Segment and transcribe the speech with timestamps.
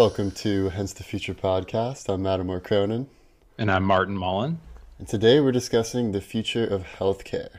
[0.00, 2.08] Welcome to Hence the Future podcast.
[2.08, 3.06] I'm Mattimore Cronin.
[3.58, 4.58] And I'm Martin Mullen.
[4.98, 7.58] And today we're discussing the future of healthcare.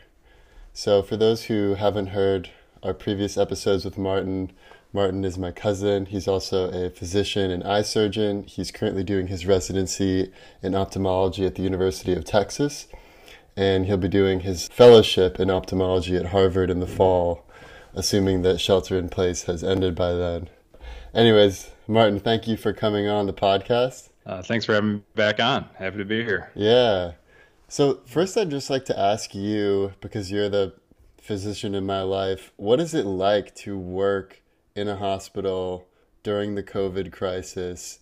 [0.73, 2.49] So, for those who haven't heard
[2.81, 4.51] our previous episodes with Martin,
[4.91, 6.07] Martin is my cousin.
[6.07, 8.41] He's also a physician and eye surgeon.
[8.45, 10.33] He's currently doing his residency
[10.63, 12.87] in ophthalmology at the University of Texas.
[13.55, 17.45] And he'll be doing his fellowship in ophthalmology at Harvard in the fall,
[17.93, 20.49] assuming that shelter in place has ended by then.
[21.13, 24.11] Anyways, Martin, thank you for coming on the podcast.
[24.25, 25.65] Uh, thanks for having me back on.
[25.75, 26.49] Happy to be here.
[26.55, 27.15] Yeah.
[27.67, 30.71] So, first, I'd just like to ask you, because you're the
[31.21, 34.41] physician in my life, what is it like to work
[34.73, 35.85] in a hospital
[36.23, 37.99] during the COVID crisis?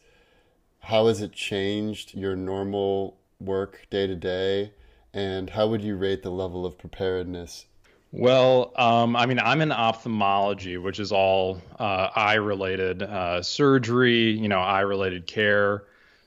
[0.81, 4.71] How has it changed your normal work day to day?
[5.15, 7.65] And how would you rate the level of preparedness
[8.11, 14.31] well, um, I mean, I'm in ophthalmology, which is all uh, eye related uh, surgery,
[14.31, 15.83] you know, eye related care.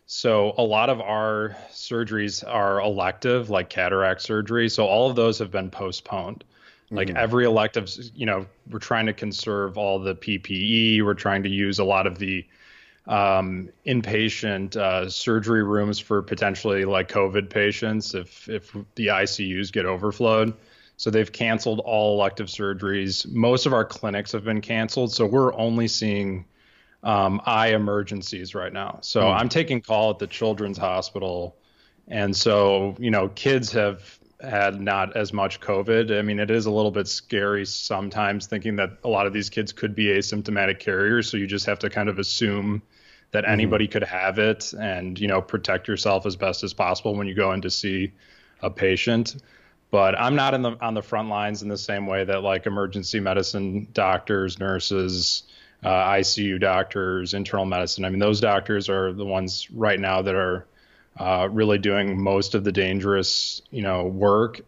[0.07, 4.69] So a lot of our surgeries are elective, like cataract surgery.
[4.69, 6.45] So all of those have been postponed.
[6.91, 7.17] Like mm-hmm.
[7.17, 11.03] every elective, you know, we're trying to conserve all the PPE.
[11.03, 12.45] We're trying to use a lot of the
[13.07, 19.87] um, inpatient uh, surgery rooms for potentially like COVID patients if if the ICUs get
[19.87, 20.55] overflowed.
[20.97, 23.31] So they've canceled all elective surgeries.
[23.31, 25.13] Most of our clinics have been canceled.
[25.13, 26.45] So we're only seeing
[27.03, 28.99] um, eye emergencies right now.
[29.03, 29.35] So mm.
[29.35, 31.57] I'm taking call at the children's hospital.
[32.09, 36.17] And so, you know, kids have had not as much COVID.
[36.17, 39.51] I mean, it is a little bit scary sometimes thinking that a lot of these
[39.51, 41.31] kids could be asymptomatic carriers.
[41.31, 42.83] So you just have to kind of assume
[43.31, 43.53] that mm-hmm.
[43.53, 47.35] anybody could have it and, you know, protect yourself as best as possible when you
[47.35, 48.13] go in to see
[48.63, 49.37] a patient
[49.93, 52.67] but I'm not in the on the front lines in the same way that like
[52.67, 55.45] emergency medicine doctors, nurses,
[55.85, 58.07] uh, ICU doctors, internal medicine.
[58.07, 60.67] I mean, those doctors are the ones right now that are
[61.19, 64.63] uh, really doing most of the dangerous, you know, work.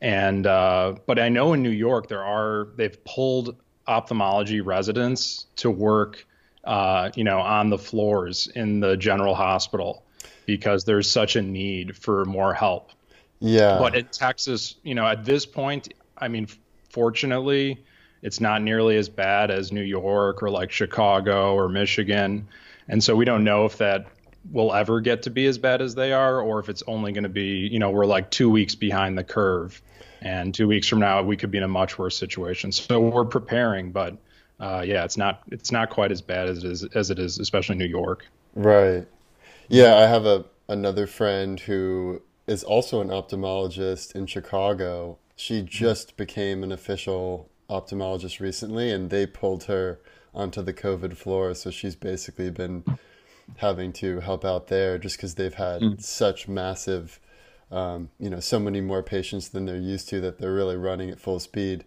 [0.00, 3.56] And uh, but I know in New York there are they've pulled
[3.86, 6.26] ophthalmology residents to work,
[6.64, 10.02] uh, you know, on the floors in the general hospital
[10.46, 12.90] because there's such a need for more help.
[13.40, 13.78] Yeah.
[13.78, 16.48] But in Texas, you know, at this point, I mean,
[16.90, 17.84] fortunately,
[18.22, 22.48] it's not nearly as bad as New York or like Chicago or Michigan.
[22.88, 24.06] And so we don't know if that
[24.50, 27.24] will ever get to be as bad as they are or if it's only going
[27.24, 29.80] to be, you know, we're like two weeks behind the curve.
[30.20, 32.72] And two weeks from now, we could be in a much worse situation.
[32.72, 34.16] So we're preparing, but
[34.58, 37.38] uh, yeah, it's not it's not quite as bad as it is as it is,
[37.38, 38.26] especially New York.
[38.54, 39.06] Right.
[39.68, 45.18] Yeah, I have a another friend who is also an ophthalmologist in Chicago.
[45.36, 50.00] She just became an official ophthalmologist recently, and they pulled her
[50.34, 51.54] onto the COVID floor.
[51.54, 52.84] So she's basically been
[53.56, 56.02] having to help out there just because they've had mm.
[56.02, 57.20] such massive,
[57.70, 61.10] um, you know, so many more patients than they're used to that they're really running
[61.10, 61.84] at full speed.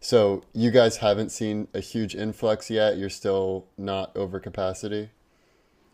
[0.00, 2.96] So you guys haven't seen a huge influx yet.
[2.96, 5.10] You're still not over capacity.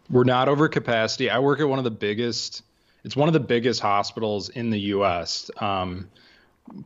[0.09, 1.29] We're not over capacity.
[1.29, 2.63] I work at one of the biggest
[3.07, 5.49] it's one of the biggest hospitals in the U.S.
[5.59, 6.11] Um,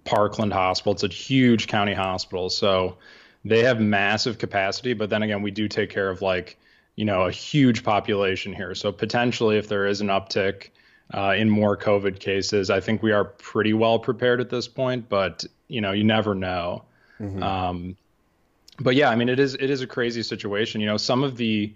[0.05, 0.93] Parkland Hospital.
[0.93, 2.99] It's a huge county hospital, so
[3.43, 4.93] they have massive capacity.
[4.93, 6.59] But then again, we do take care of like
[6.97, 8.75] you know a huge population here.
[8.75, 10.69] So potentially, if there is an uptick
[11.15, 15.09] uh, in more COVID cases, I think we are pretty well prepared at this point.
[15.09, 16.85] But you know, you never know.
[17.19, 17.43] Mm-hmm.
[17.43, 17.97] Um,
[18.79, 20.83] but yeah, I mean, it is it is a crazy situation.
[20.83, 21.73] You know, some of the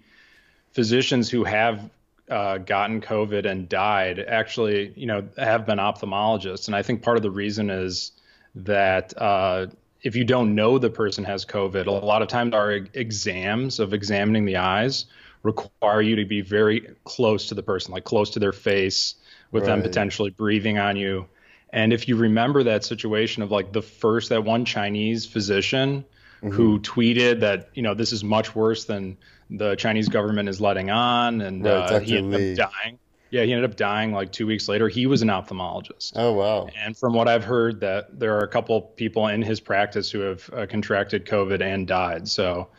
[0.73, 1.89] physicians who have
[2.29, 6.67] uh, gotten COVID and died actually, you know, have been ophthalmologists.
[6.67, 8.11] And I think part of the reason is
[8.55, 9.67] that uh,
[10.01, 13.93] if you don't know the person has COVID, a lot of times our exams of
[13.93, 15.05] examining the eyes
[15.43, 19.15] require you to be very close to the person, like close to their face,
[19.51, 19.75] with right.
[19.75, 21.27] them potentially breathing on you.
[21.71, 26.05] And if you remember that situation of like the first, that one Chinese physician
[26.41, 26.49] mm-hmm.
[26.49, 29.17] who tweeted that, you know, this is much worse than
[29.49, 32.99] the Chinese government is letting on, and right, uh, he ended up dying.
[33.31, 34.87] Yeah, he ended up dying like two weeks later.
[34.87, 36.13] He was an ophthalmologist.
[36.15, 36.69] Oh wow!
[36.77, 40.19] And from what I've heard, that there are a couple people in his practice who
[40.21, 42.27] have uh, contracted COVID and died.
[42.27, 42.69] So,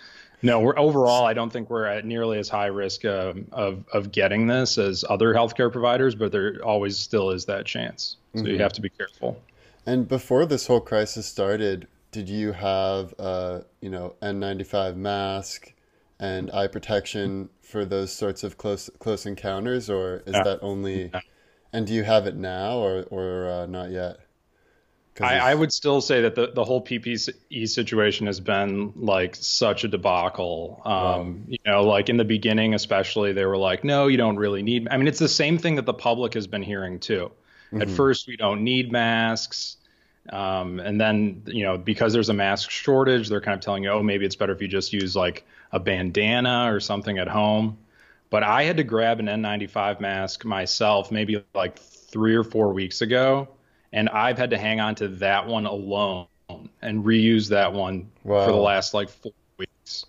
[0.42, 1.26] no, we're overall.
[1.26, 5.04] I don't think we're at nearly as high risk um, of of getting this as
[5.08, 8.16] other healthcare providers, but there always still is that chance.
[8.34, 8.52] So mm-hmm.
[8.52, 9.40] you have to be careful.
[9.84, 15.72] And before this whole crisis started, did you have a you know N95 mask?
[16.18, 20.42] And eye protection for those sorts of close close encounters, or is yeah.
[20.42, 21.10] that only?
[21.72, 24.18] And do you have it now, or or uh, not yet?
[25.20, 29.84] I, I, would still say that the, the whole PPE situation has been like such
[29.84, 30.82] a debacle.
[30.84, 31.36] Um, wow.
[31.48, 34.88] You know, like in the beginning, especially, they were like, no, you don't really need.
[34.90, 37.32] I mean, it's the same thing that the public has been hearing too.
[37.72, 37.82] Mm-hmm.
[37.82, 39.76] At first, we don't need masks.
[40.30, 43.90] Um, and then, you know, because there's a mask shortage, they're kind of telling you,
[43.90, 47.78] oh, maybe it's better if you just use like a bandana or something at home.
[48.28, 53.02] But I had to grab an N95 mask myself maybe like three or four weeks
[53.02, 53.48] ago
[53.92, 56.26] and I've had to hang on to that one alone
[56.82, 58.44] and reuse that one wow.
[58.44, 60.04] for the last like four weeks.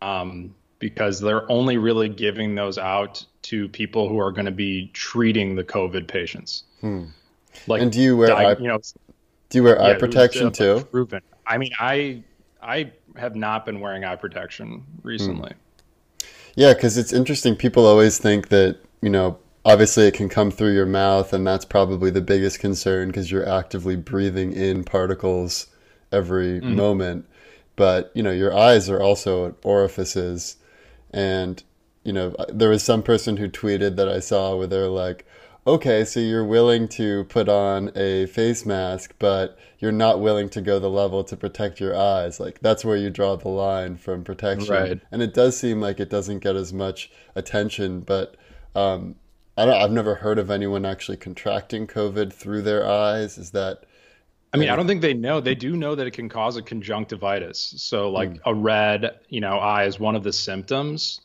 [0.00, 4.90] Um, because they're only really giving those out to people who are going to be
[4.94, 6.62] treating the COVID patients.
[6.80, 7.06] Hmm.
[7.66, 8.80] Like, and do you wear di- you know,
[9.50, 10.86] do you wear yeah, eye protection too?
[10.90, 11.20] Proven.
[11.46, 12.22] I mean, I
[12.62, 15.52] I have not been wearing eye protection recently.
[15.52, 16.26] Hmm.
[16.56, 17.54] Yeah, because it's interesting.
[17.54, 21.64] People always think that you know obviously it can come through your mouth and that's
[21.64, 25.66] probably the biggest concern because you're actively breathing in particles
[26.12, 26.74] every mm.
[26.74, 27.26] moment
[27.76, 30.56] but you know your eyes are also orifices
[31.12, 31.62] and
[32.04, 35.26] you know there was some person who tweeted that i saw where they're like
[35.70, 40.60] okay so you're willing to put on a face mask but you're not willing to
[40.60, 44.24] go the level to protect your eyes like that's where you draw the line from
[44.24, 45.00] protection right.
[45.12, 48.36] and it does seem like it doesn't get as much attention but
[48.74, 49.14] um,
[49.56, 53.36] I don't, I've never heard of anyone actually contracting COVID through their eyes.
[53.36, 53.84] Is that?
[54.52, 55.40] I mean, I don't think they know.
[55.40, 57.74] They do know that it can cause a conjunctivitis.
[57.76, 58.40] So, like mm.
[58.46, 61.20] a red, you know, eye is one of the symptoms.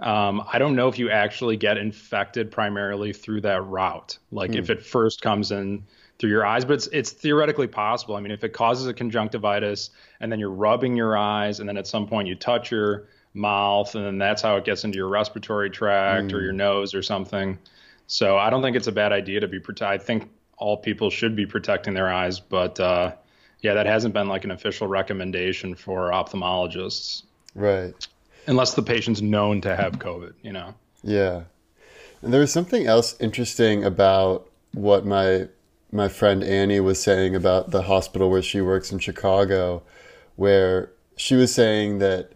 [0.00, 4.18] Um, I don't know if you actually get infected primarily through that route.
[4.30, 4.58] Like mm.
[4.58, 5.84] if it first comes in
[6.18, 8.14] through your eyes, but it's, it's theoretically possible.
[8.16, 9.90] I mean, if it causes a conjunctivitis
[10.20, 13.94] and then you're rubbing your eyes and then at some point you touch your mouth,
[13.94, 16.34] and then that's how it gets into your respiratory tract mm.
[16.34, 17.58] or your nose or something.
[18.06, 19.90] So I don't think it's a bad idea to be protect.
[19.90, 23.12] I think all people should be protecting their eyes, but uh,
[23.60, 27.24] yeah, that hasn't been like an official recommendation for ophthalmologists.
[27.54, 27.94] Right.
[28.48, 30.74] Unless the patient's known to have COVID, you know.
[31.04, 31.42] Yeah.
[32.22, 35.48] And there was something else interesting about what my
[35.90, 39.82] my friend Annie was saying about the hospital where she works in Chicago,
[40.36, 42.32] where she was saying that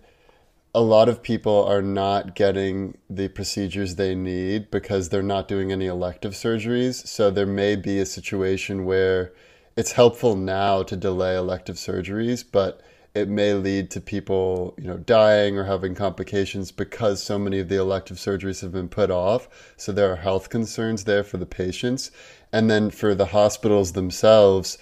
[0.75, 5.71] a lot of people are not getting the procedures they need because they're not doing
[5.71, 7.07] any elective surgeries.
[7.07, 9.33] So there may be a situation where
[9.77, 12.81] it's helpful now to delay elective surgeries, but
[13.15, 17.69] it may lead to people, you know, dying or having complications because so many of
[17.69, 19.49] the elective surgeries have been put off.
[19.77, 22.11] So there are health concerns there for the patients.
[22.53, 24.79] And then for the hospitals themselves,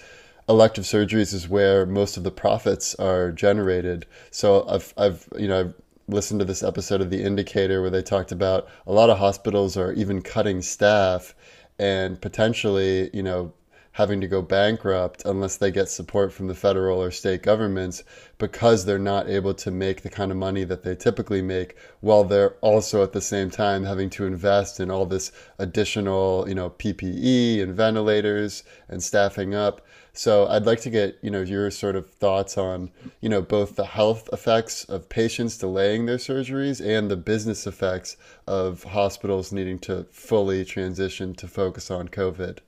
[0.47, 4.05] elective surgeries is where most of the profits are generated.
[4.31, 5.73] So I've, I've, you know, I've
[6.07, 9.75] listened to this episode of The Indicator where they talked about a lot of hospitals
[9.75, 11.35] are even cutting staff
[11.77, 13.53] and potentially, you know,
[13.93, 18.03] having to go bankrupt unless they get support from the federal or state governments
[18.37, 22.23] because they're not able to make the kind of money that they typically make while
[22.23, 26.69] they're also at the same time having to invest in all this additional, you know,
[26.69, 29.85] PPE and ventilators and staffing up.
[30.13, 32.91] So I'd like to get, you know, your sort of thoughts on,
[33.21, 38.17] you know, both the health effects of patients delaying their surgeries and the business effects
[38.47, 42.59] of hospitals needing to fully transition to focus on COVID.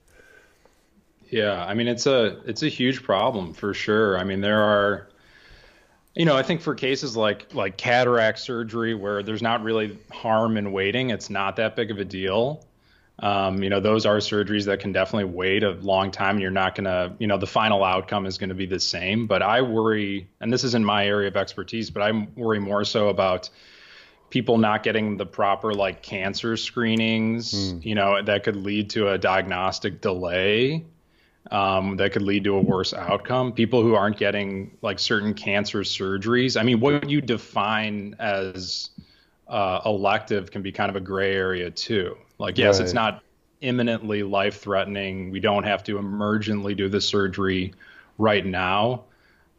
[1.30, 4.18] Yeah, I mean it's a it's a huge problem for sure.
[4.18, 5.08] I mean there are
[6.14, 10.56] you know, I think for cases like like cataract surgery where there's not really harm
[10.56, 12.64] in waiting, it's not that big of a deal.
[13.18, 16.40] Um, you know, those are surgeries that can definitely wait a long time.
[16.40, 19.28] You're not going to, you know, the final outcome is going to be the same.
[19.28, 23.08] But I worry, and this isn't my area of expertise, but I worry more so
[23.08, 23.50] about
[24.30, 27.84] people not getting the proper like cancer screenings, mm.
[27.84, 30.84] you know, that could lead to a diagnostic delay.
[31.50, 33.52] Um, that could lead to a worse outcome.
[33.52, 36.58] People who aren't getting like certain cancer surgeries.
[36.58, 38.90] I mean, what you define as
[39.46, 42.16] uh, elective can be kind of a gray area too.
[42.38, 42.84] Like, yes, right.
[42.84, 43.22] it's not
[43.60, 45.30] imminently life threatening.
[45.30, 47.74] We don't have to emergently do the surgery
[48.18, 49.04] right now,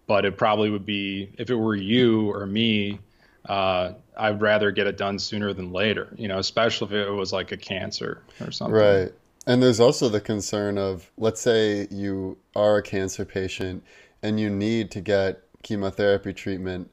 [0.08, 3.00] but it probably would be if it were you or me.
[3.48, 7.32] Uh, I'd rather get it done sooner than later, you know, especially if it was
[7.34, 8.76] like a cancer or something.
[8.76, 9.12] Right.
[9.48, 13.84] And there's also the concern of, let's say you are a cancer patient
[14.24, 16.90] and you need to get chemotherapy treatment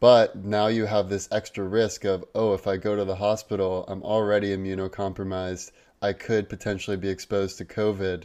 [0.00, 3.84] but now you have this extra risk of, oh, if I go to the hospital,
[3.86, 5.70] I'm already immunocompromised.
[6.00, 8.24] I could potentially be exposed to COVID.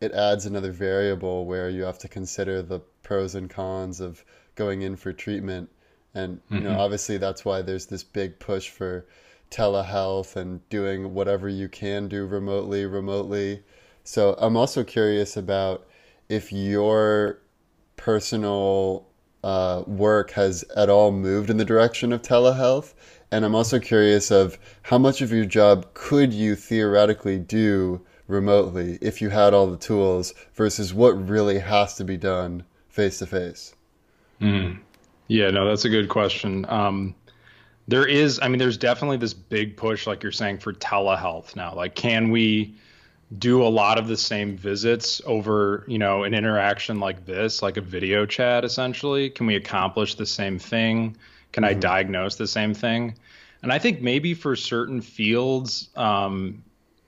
[0.00, 4.24] It adds another variable where you have to consider the pros and cons of
[4.56, 5.70] going in for treatment.
[6.12, 6.66] And, you mm-hmm.
[6.66, 9.06] know, obviously that's why there's this big push for
[9.52, 13.62] telehealth and doing whatever you can do remotely, remotely.
[14.02, 15.86] So I'm also curious about
[16.28, 17.38] if your
[17.96, 19.06] personal
[19.44, 22.94] uh, work has at all moved in the direction of telehealth.
[23.30, 28.98] And I'm also curious of how much of your job could you theoretically do remotely
[29.00, 33.26] if you had all the tools versus what really has to be done face to
[33.26, 33.74] face.
[35.28, 36.66] Yeah, no, that's a good question.
[36.68, 37.14] Um,
[37.92, 41.74] there is, I mean, there's definitely this big push, like you're saying, for telehealth now.
[41.74, 42.74] Like, can we
[43.38, 47.76] do a lot of the same visits over, you know, an interaction like this, like
[47.76, 49.28] a video chat essentially?
[49.28, 51.18] Can we accomplish the same thing?
[51.52, 53.14] Can I diagnose the same thing?
[53.62, 56.64] And I think maybe for certain fields, um,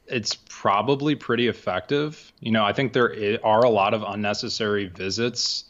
[0.06, 2.30] it's probably pretty effective.
[2.40, 5.64] You know, I think there are a lot of unnecessary visits.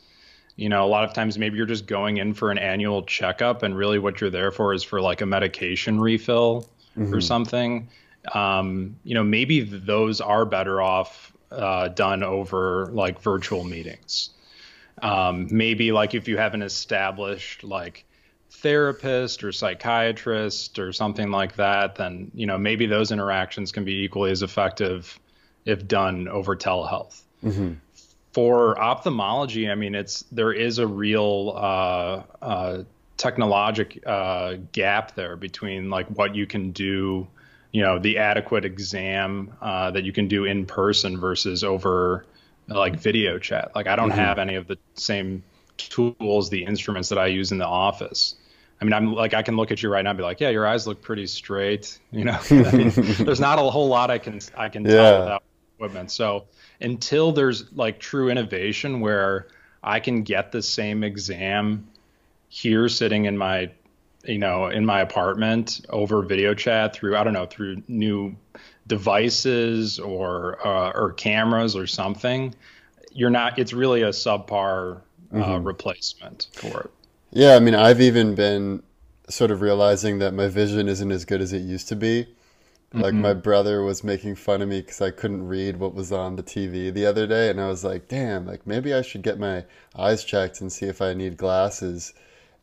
[0.57, 3.63] You know, a lot of times maybe you're just going in for an annual checkup,
[3.63, 6.69] and really what you're there for is for like a medication refill
[7.13, 7.89] or something.
[8.33, 14.31] Um, you know, maybe those are better off uh, done over like virtual meetings.
[15.03, 18.05] Um, maybe like if you have an established like
[18.51, 24.05] therapist or psychiatrist or something like that, then you know maybe those interactions can be
[24.05, 25.19] equally as effective
[25.65, 27.23] if done over telehealth.
[28.35, 32.83] For ophthalmology, I mean, it's there is a real uh, uh,
[33.17, 37.29] technologic uh, gap there between like what you can do,
[37.71, 42.27] you know, the adequate exam uh, that you can do in person versus over
[42.67, 43.71] like video chat.
[43.77, 45.45] Like I don't have any of the same
[45.77, 48.35] tools, the instruments that I use in the office.
[48.81, 50.49] I mean, I'm like, I can look at you right now and be like, yeah,
[50.51, 51.99] your eyes look pretty straight.
[52.11, 52.91] You know, I mean,
[53.25, 54.97] there's not a whole lot I can, I can Yeah.
[54.97, 55.43] tell without
[55.79, 56.11] equipment.
[56.11, 56.47] So
[56.81, 59.49] until there's like true innovation where
[59.83, 61.89] I can get the same exam
[62.49, 63.71] here sitting in my,
[64.25, 68.37] you know, in my apartment over video chat through, I don't know, through new
[68.87, 72.55] devices or, uh, or cameras or something,
[73.13, 75.01] you're not, it's really a subpar
[75.35, 76.91] uh, replacement for it.
[77.33, 78.83] Yeah, I mean, I've even been
[79.29, 82.27] sort of realizing that my vision isn't as good as it used to be.
[82.95, 83.23] Like mm-hmm.
[83.23, 86.45] my brother was making fun of me because I couldn't read what was on the
[86.45, 89.65] TV the other day, and I was like, "Damn, like maybe I should get my
[89.97, 92.15] eyes checked and see if I need glasses."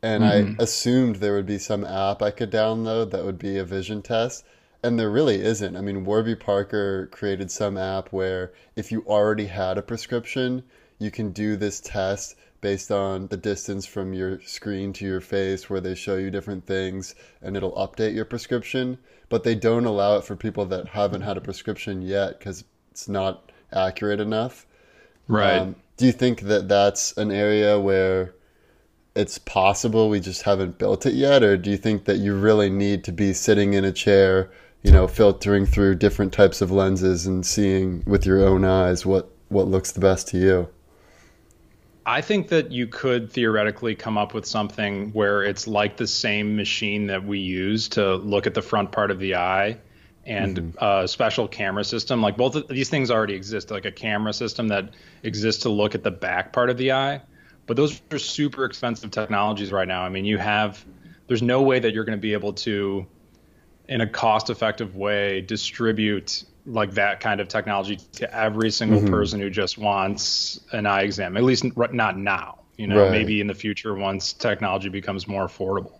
[0.01, 0.61] And I mm-hmm.
[0.61, 4.45] assumed there would be some app I could download that would be a vision test,
[4.81, 5.75] and there really isn't.
[5.75, 10.63] I mean, Warby Parker created some app where if you already had a prescription,
[10.97, 15.69] you can do this test based on the distance from your screen to your face
[15.69, 18.97] where they show you different things and it'll update your prescription
[19.31, 23.09] but they don't allow it for people that haven't had a prescription yet because it's
[23.09, 24.67] not accurate enough.
[25.27, 25.57] Right.
[25.57, 28.35] um, do you think that that's an area where
[29.15, 31.41] it's possible we just haven't built it yet?
[31.41, 34.51] Or do you think that you really need to be sitting in a chair
[34.83, 39.29] you know filtering through different types of lenses and seeing with your own eyes what
[39.49, 40.67] what looks the best to you
[42.05, 46.55] I think that you could theoretically come up with something where it's like the same
[46.55, 49.77] machine that we use to look at the front part of the eye
[50.25, 50.83] and mm-hmm.
[50.83, 52.21] a special camera system.
[52.21, 54.91] Like both of these things already exist, like a camera system that
[55.21, 57.21] exists to look at the back part of the eye.
[57.67, 60.01] But those are super expensive technologies right now.
[60.01, 60.83] I mean, you have,
[61.27, 63.05] there's no way that you're going to be able to,
[63.87, 69.39] in a cost effective way, distribute like that kind of technology to every single person
[69.39, 72.59] who just wants an eye exam, at least not now.
[72.77, 73.11] You know, Right.
[73.11, 75.99] maybe in the future once technology becomes more affordable.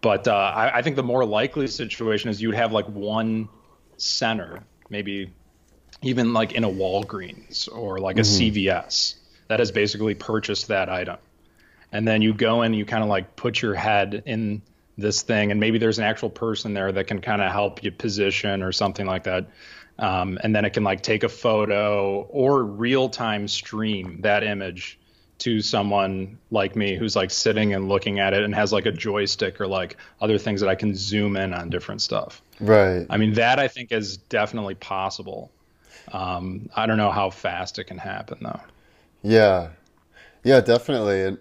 [0.00, 3.48] But uh, I, I think the more likely situation is you'd have like one
[3.96, 5.34] center, maybe
[6.02, 9.14] even like in a Walgreens or like a CVS
[9.48, 11.18] that has basically purchased that item.
[11.92, 14.62] And then you go in, you kind of like put your head in
[14.96, 17.90] this thing, and maybe there's an actual person there that can kind of help you
[17.90, 19.48] position or something like that.
[19.98, 24.98] Um, and then it can like take a photo or real time stream that image
[25.38, 28.92] to someone like me who's like sitting and looking at it and has like a
[28.92, 32.42] joystick or like other things that I can zoom in on different stuff.
[32.60, 35.50] right I mean, that I think is definitely possible.
[36.12, 38.60] Um, I don't know how fast it can happen though.
[39.22, 39.70] Yeah,
[40.44, 41.22] yeah, definitely.
[41.22, 41.38] And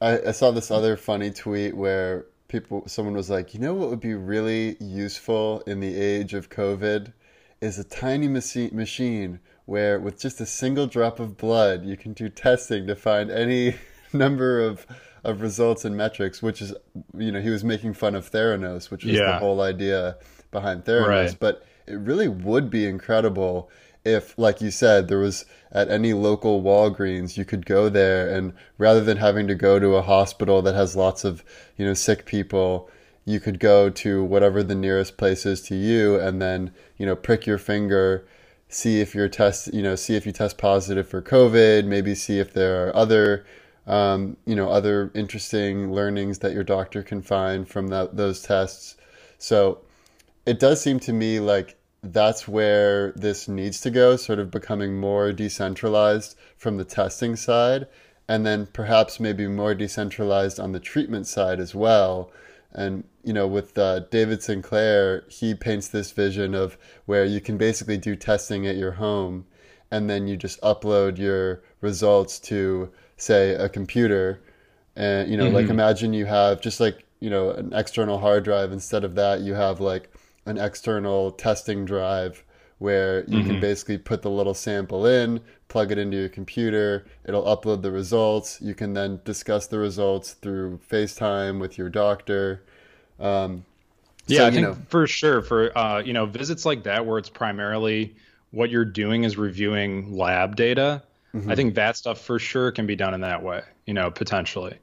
[0.00, 3.90] I, I saw this other funny tweet where people, someone was like, you know what
[3.90, 7.12] would be really useful in the age of COVID
[7.60, 12.12] is a tiny machi- machine where with just a single drop of blood you can
[12.12, 13.76] do testing to find any
[14.12, 14.86] number of
[15.24, 16.74] of results and metrics, which is,
[17.16, 20.16] you know, he was making fun of Theranos, which was the whole idea
[20.50, 21.06] behind Theranos.
[21.08, 21.36] Right.
[21.38, 23.70] But it really would be incredible
[24.04, 28.54] if, like you said, there was at any local Walgreens, you could go there and
[28.78, 31.44] rather than having to go to a hospital that has lots of,
[31.76, 32.90] you know, sick people,
[33.30, 37.14] you could go to whatever the nearest place is to you and then, you know,
[37.14, 38.26] prick your finger,
[38.68, 42.38] see if you're test, you know, see if you test positive for COVID, maybe see
[42.38, 43.44] if there are other,
[43.86, 48.96] um, you know, other interesting learnings that your doctor can find from that, those tests.
[49.38, 49.80] So
[50.44, 54.98] it does seem to me like that's where this needs to go, sort of becoming
[54.98, 57.86] more decentralized from the testing side,
[58.26, 62.30] and then perhaps maybe more decentralized on the treatment side as well.
[62.72, 67.56] And you know, with uh, David Sinclair, he paints this vision of where you can
[67.58, 69.46] basically do testing at your home,
[69.90, 74.40] and then you just upload your results to, say, a computer.
[74.96, 75.56] And you know, mm-hmm.
[75.56, 78.72] like imagine you have just like you know an external hard drive.
[78.72, 80.10] Instead of that, you have like
[80.46, 82.44] an external testing drive
[82.78, 83.50] where you mm-hmm.
[83.50, 87.90] can basically put the little sample in, plug it into your computer, it'll upload the
[87.90, 88.60] results.
[88.60, 92.62] You can then discuss the results through FaceTime with your doctor.
[93.18, 93.64] Um,
[94.26, 97.18] yeah, so, I think know, for sure for uh, you know visits like that where
[97.18, 98.14] it's primarily
[98.50, 101.02] what you're doing is reviewing lab data.
[101.34, 101.50] Mm-hmm.
[101.50, 103.62] I think that stuff for sure can be done in that way.
[103.86, 104.76] You know, potentially.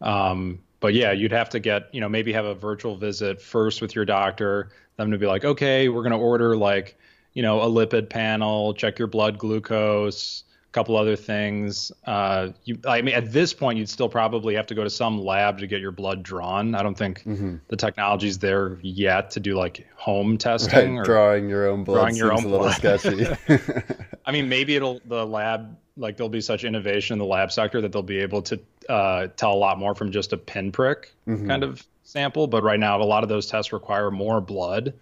[0.00, 3.80] Um, but yeah, you'd have to get you know maybe have a virtual visit first
[3.80, 4.70] with your doctor.
[4.96, 6.98] Them to be like, okay, we're gonna order like
[7.34, 11.92] you know a lipid panel, check your blood glucose, a couple other things.
[12.06, 15.20] Uh, you, I mean, at this point, you'd still probably have to go to some
[15.20, 16.74] lab to get your blood drawn.
[16.74, 17.56] I don't think mm-hmm.
[17.68, 21.02] the technology's there yet to do like home testing right.
[21.02, 22.00] or drawing your own blood.
[22.00, 22.74] Drawing your own a little blood.
[22.74, 23.26] sketchy.
[24.26, 27.80] I mean, maybe it'll the lab like there'll be such innovation in the lab sector
[27.80, 31.46] that they'll be able to uh, tell a lot more from just a pinprick mm-hmm.
[31.46, 32.46] kind of sample.
[32.46, 34.94] But right now, a lot of those tests require more blood.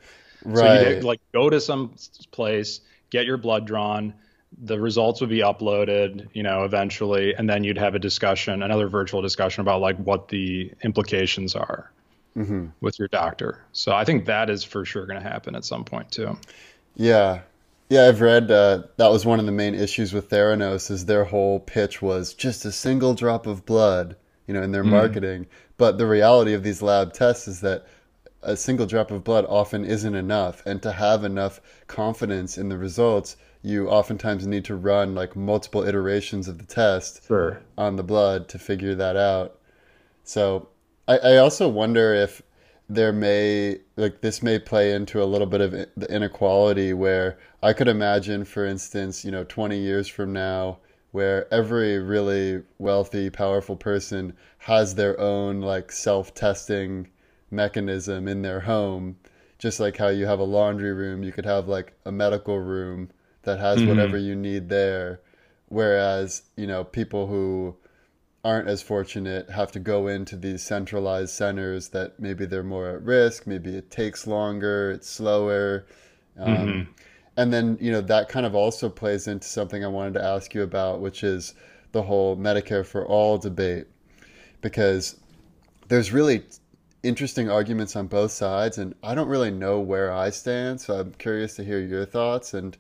[0.45, 0.83] Right.
[0.83, 1.95] So you like go to some
[2.31, 2.81] place,
[3.11, 4.15] get your blood drawn
[4.59, 8.89] the results would be uploaded, you know, eventually, and then you'd have a discussion, another
[8.89, 11.91] virtual discussion about like what the implications are
[12.37, 12.67] mm-hmm.
[12.81, 13.65] with your doctor.
[13.73, 16.37] So I think that is for sure going to happen at some point too.
[16.97, 17.43] Yeah,
[17.89, 21.25] yeah, I've read uh, that was one of the main issues with Theranos is their
[21.25, 24.91] whole pitch was just a single drop of blood, you know, in their mm.
[24.91, 25.47] marketing.
[25.77, 27.87] But the reality of these lab tests is that
[28.43, 32.79] a single drop of blood often isn't enough, and to have enough confidence in the
[32.79, 37.61] results you oftentimes need to run like multiple iterations of the test sure.
[37.77, 39.59] on the blood to figure that out.
[40.25, 40.69] So
[41.07, 42.43] I, I also wonder if
[42.89, 47.73] there may like this may play into a little bit of the inequality where I
[47.73, 50.79] could imagine, for instance, you know, 20 years from now,
[51.13, 57.09] where every really wealthy, powerful person has their own like self-testing
[57.51, 59.17] mechanism in their home,
[59.59, 63.11] just like how you have a laundry room, you could have like a medical room
[63.43, 63.89] that has mm-hmm.
[63.89, 65.21] whatever you need there.
[65.69, 67.77] Whereas, you know, people who
[68.43, 73.03] aren't as fortunate have to go into these centralized centers that maybe they're more at
[73.03, 75.87] risk, maybe it takes longer, it's slower.
[76.39, 76.93] Um, mm-hmm.
[77.37, 80.55] And then, you know, that kind of also plays into something I wanted to ask
[80.55, 81.55] you about, which is
[81.93, 83.87] the whole Medicare for all debate.
[84.61, 85.17] Because
[85.89, 86.45] there's really
[87.03, 90.81] interesting arguments on both sides, and I don't really know where I stand.
[90.81, 92.55] So I'm curious to hear your thoughts.
[92.55, 92.77] And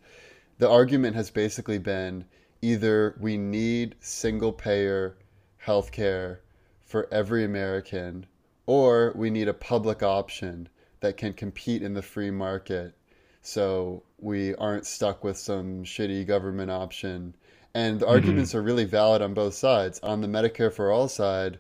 [0.59, 2.24] the argument has basically been
[2.62, 5.16] either we need single payer
[5.59, 6.40] health care
[6.85, 8.26] for every American,
[8.66, 10.68] or we need a public option
[11.00, 12.94] that can compete in the free market
[13.42, 17.35] so we aren't stuck with some shitty government option.
[17.74, 18.14] And the mm-hmm.
[18.14, 20.00] arguments are really valid on both sides.
[20.00, 21.59] On the Medicare for All side,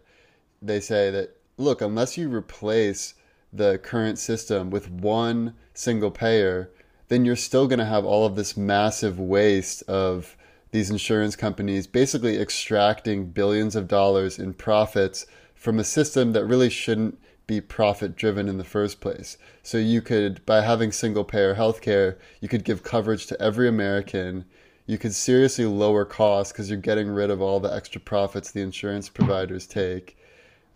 [0.60, 3.14] they say that look, unless you replace
[3.52, 6.70] the current system with one single payer,
[7.08, 10.36] then you're still going to have all of this massive waste of
[10.70, 16.70] these insurance companies basically extracting billions of dollars in profits from a system that really
[16.70, 19.36] shouldn't be profit driven in the first place.
[19.64, 24.44] So you could, by having single payer healthcare, you could give coverage to every American.
[24.86, 28.62] You could seriously lower costs because you're getting rid of all the extra profits the
[28.62, 30.16] insurance providers take.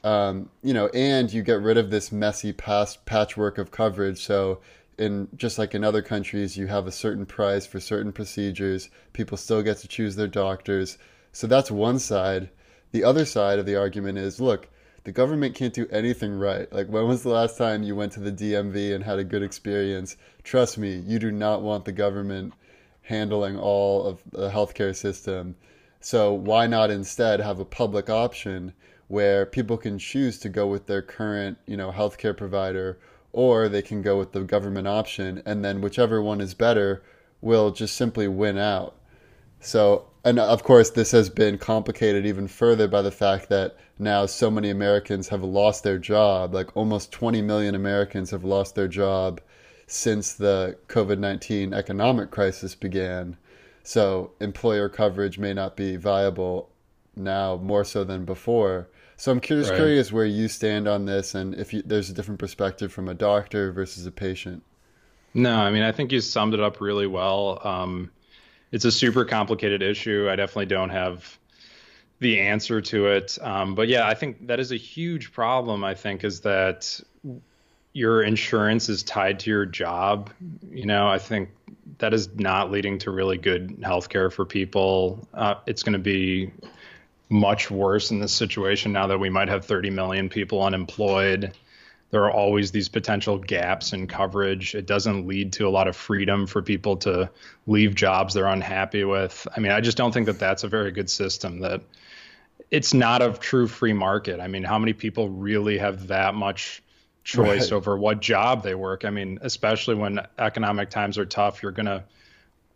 [0.04, 4.22] Um, you know, and you get rid of this messy past patchwork of coverage.
[4.22, 4.60] So
[4.98, 8.90] in just like in other countries, you have a certain price for certain procedures.
[9.14, 10.98] People still get to choose their doctors.
[11.32, 12.50] So that's one side.
[12.92, 14.68] The other side of the argument is look,
[15.04, 16.70] the government can't do anything right.
[16.72, 19.42] Like, when was the last time you went to the DMV and had a good
[19.42, 20.16] experience?
[20.42, 22.54] Trust me, you do not want the government
[23.02, 25.56] handling all of the healthcare system.
[26.00, 28.72] So, why not instead have a public option
[29.08, 32.98] where people can choose to go with their current, you know, healthcare provider
[33.34, 37.02] or they can go with the government option, and then whichever one is better
[37.40, 38.94] will just simply win out.
[39.58, 44.26] So, and of course, this has been complicated even further by the fact that now
[44.26, 46.54] so many Americans have lost their job.
[46.54, 49.40] Like almost 20 million Americans have lost their job
[49.88, 53.36] since the COVID 19 economic crisis began.
[53.82, 56.70] So employer coverage may not be viable
[57.16, 58.88] now more so than before.
[59.16, 59.76] So I'm curious, right.
[59.76, 63.14] curious where you stand on this, and if you, there's a different perspective from a
[63.14, 64.62] doctor versus a patient.
[65.34, 67.60] No, I mean I think you summed it up really well.
[67.64, 68.10] Um,
[68.72, 70.28] it's a super complicated issue.
[70.30, 71.38] I definitely don't have
[72.20, 75.84] the answer to it, um, but yeah, I think that is a huge problem.
[75.84, 77.00] I think is that
[77.92, 80.30] your insurance is tied to your job.
[80.70, 81.50] You know, I think
[81.98, 85.26] that is not leading to really good health care for people.
[85.32, 86.50] Uh, it's going to be
[87.28, 91.52] much worse in this situation now that we might have 30 million people unemployed.
[92.10, 94.74] There are always these potential gaps in coverage.
[94.74, 97.30] It doesn't lead to a lot of freedom for people to
[97.66, 99.48] leave jobs they're unhappy with.
[99.56, 101.82] I mean, I just don't think that that's a very good system that
[102.70, 104.40] it's not a true free market.
[104.40, 106.82] I mean, how many people really have that much
[107.24, 107.76] choice right.
[107.76, 109.04] over what job they work?
[109.04, 112.04] I mean, especially when economic times are tough, you're going to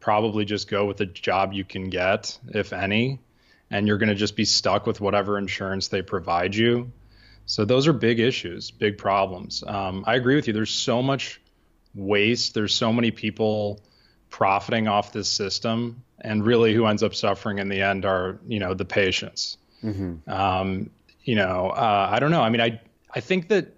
[0.01, 3.21] probably just go with the job you can get, if any
[3.71, 6.93] and you're going to just be stuck with whatever insurance they provide you.
[7.47, 9.65] So those are big issues, big problems.
[9.67, 10.53] Um, I agree with you.
[10.53, 11.41] There's so much
[11.95, 12.55] waste.
[12.55, 13.81] There's so many people
[14.31, 18.61] profiting off this system, and really, who ends up suffering in the end are you
[18.61, 19.57] know the patients.
[19.83, 20.31] Mm-hmm.
[20.31, 20.91] Um,
[21.23, 22.43] you know, uh, I don't know.
[22.43, 22.81] I mean, I
[23.15, 23.75] I think that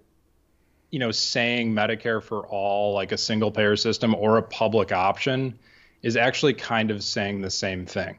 [0.89, 5.59] you know saying Medicare for all, like a single payer system or a public option,
[6.01, 8.17] is actually kind of saying the same thing.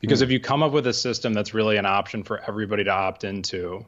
[0.00, 0.24] Because mm.
[0.24, 3.24] if you come up with a system that's really an option for everybody to opt
[3.24, 3.84] into,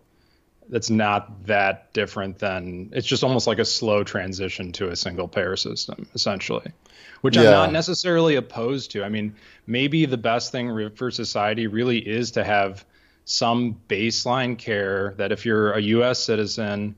[0.68, 5.26] that's not that different than it's just almost like a slow transition to a single
[5.26, 6.72] payer system, essentially,
[7.22, 7.42] which yeah.
[7.42, 9.04] I'm not necessarily opposed to.
[9.04, 9.34] I mean,
[9.66, 12.84] maybe the best thing for society really is to have
[13.24, 16.94] some baseline care that if you're a US citizen,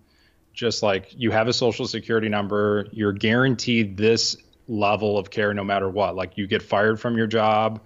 [0.53, 4.37] just like you have a social security number, you're guaranteed this
[4.68, 6.14] level of care no matter what.
[6.14, 7.81] Like you get fired from your job,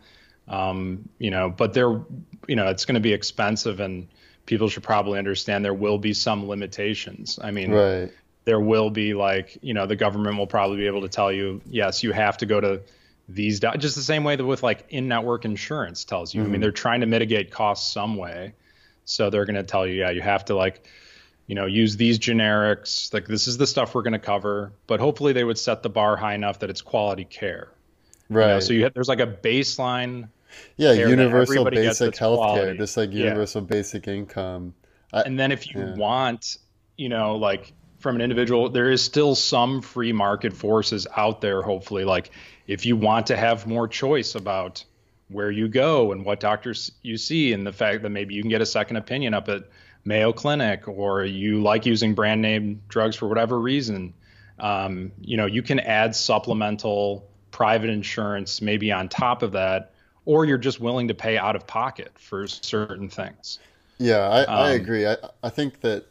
[0.48, 2.00] um, you know, but there,
[2.46, 4.08] you know, it's going to be expensive, and
[4.46, 7.38] people should probably understand there will be some limitations.
[7.42, 8.12] I mean, right.
[8.44, 11.60] there will be like, you know, the government will probably be able to tell you,
[11.66, 12.80] yes, you have to go to
[13.28, 13.72] these, do-.
[13.76, 16.40] just the same way that with like in-network insurance tells you.
[16.40, 16.46] Mm-hmm.
[16.46, 16.62] I mean, mm-hmm.
[16.62, 18.54] they're trying to mitigate costs some way,
[19.04, 20.86] so they're going to tell you, yeah, you have to like
[21.46, 23.12] you know, use these generics.
[23.12, 25.88] Like this is the stuff we're going to cover, but hopefully they would set the
[25.88, 27.68] bar high enough that it's quality care.
[28.28, 28.46] Right.
[28.46, 30.28] You know, so you have, there's like a baseline
[30.76, 33.66] yeah, universal basic health care, just like universal yeah.
[33.66, 34.74] basic income.
[35.12, 35.94] I, and then if you yeah.
[35.94, 36.58] want,
[36.96, 41.62] you know, like from an individual, there is still some free market forces out there,
[41.62, 42.04] hopefully.
[42.04, 42.30] Like
[42.66, 44.84] if you want to have more choice about
[45.28, 48.50] where you go and what doctors you see, and the fact that maybe you can
[48.50, 49.64] get a second opinion up at
[50.04, 54.14] Mayo Clinic, or you like using brand name drugs for whatever reason,
[54.60, 59.92] um, you know, you can add supplemental private insurance maybe on top of that
[60.26, 63.58] or you're just willing to pay out of pocket for certain things.
[63.98, 65.06] Yeah, I, um, I agree.
[65.06, 66.04] I, I think that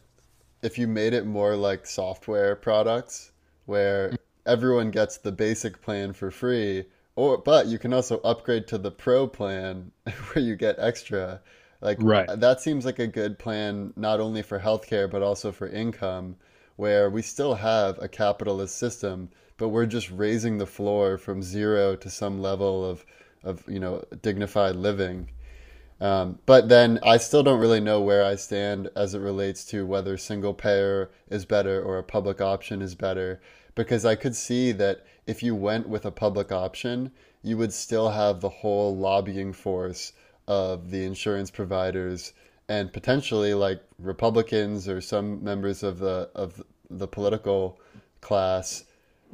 [0.62, 3.30] if you made it more like software products
[3.66, 4.12] where
[4.44, 8.90] everyone gets the basic plan for free, or but you can also upgrade to the
[8.90, 9.92] pro plan
[10.32, 11.40] where you get extra.
[11.80, 12.28] Like right.
[12.40, 16.36] that seems like a good plan not only for healthcare but also for income
[16.76, 21.96] where we still have a capitalist system, but we're just raising the floor from zero
[21.96, 23.04] to some level of
[23.46, 25.30] of you know dignified living.
[25.98, 29.86] Um, but then I still don't really know where I stand as it relates to
[29.86, 33.40] whether single payer is better or a public option is better,
[33.74, 38.10] because I could see that if you went with a public option, you would still
[38.10, 40.12] have the whole lobbying force
[40.46, 42.32] of the insurance providers
[42.68, 47.80] and potentially like Republicans or some members of the of the political
[48.20, 48.84] class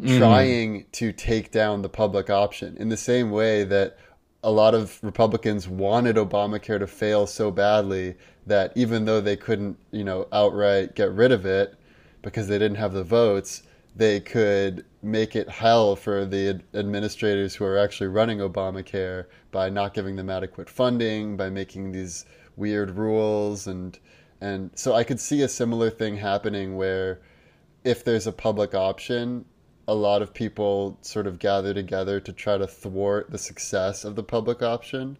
[0.03, 0.19] mm.
[0.19, 3.97] trying to take down the public option in the same way that
[4.43, 9.79] a lot of Republicans wanted Obamacare to fail so badly that even though they couldn't,
[9.93, 11.75] you know, outright get rid of it
[12.23, 13.63] because they didn't have the votes,
[13.95, 19.95] they could make it hell for the administrators who are actually running Obamacare by not
[19.95, 22.25] giving them adequate funding, by making these
[22.57, 23.99] weird rules and
[24.41, 27.21] and so I could see a similar thing happening where
[27.85, 29.45] if there's a public option,
[29.89, 34.15] a lot of people sort of gather together to try to thwart the success of
[34.15, 35.17] the public option.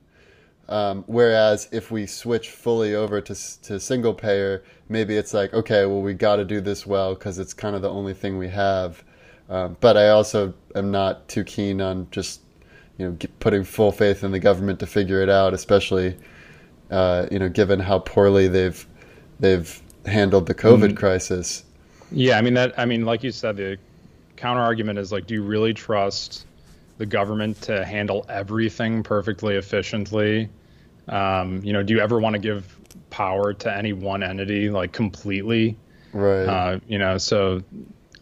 [0.69, 5.87] Um, whereas if we switch fully over to, to single payer, maybe it's like, okay,
[5.87, 8.49] well, we got to do this well because it's kind of the only thing we
[8.49, 9.03] have.
[9.51, 12.41] Um, but I also am not too keen on just,
[12.97, 16.17] you know, putting full faith in the government to figure it out, especially,
[16.91, 18.87] uh, you know, given how poorly they've
[19.41, 20.97] they've handled the COVID mm-hmm.
[20.97, 21.65] crisis.
[22.13, 22.79] Yeah, I mean that.
[22.79, 23.79] I mean, like you said, the
[24.43, 26.47] counter argument is like, do you really trust
[26.99, 30.49] the government to handle everything perfectly efficiently?
[31.07, 32.77] Um, you know, do you ever want to give
[33.11, 35.79] power to any one entity like completely?
[36.13, 36.45] Right.
[36.45, 37.63] Uh, you know, so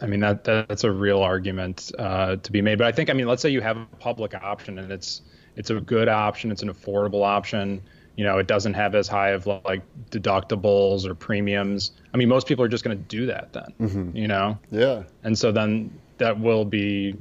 [0.02, 2.76] I mean that that's a real argument uh, to be made.
[2.76, 5.22] But I think I mean, let's say you have a public option and it's
[5.56, 7.80] it's a good option, it's an affordable option.
[8.16, 11.92] You know, it doesn't have as high of like deductibles or premiums.
[12.12, 13.72] I mean, most people are just going to do that then.
[13.80, 14.14] Mhm.
[14.14, 15.04] You know, Yeah.
[15.24, 17.16] and so then that will be,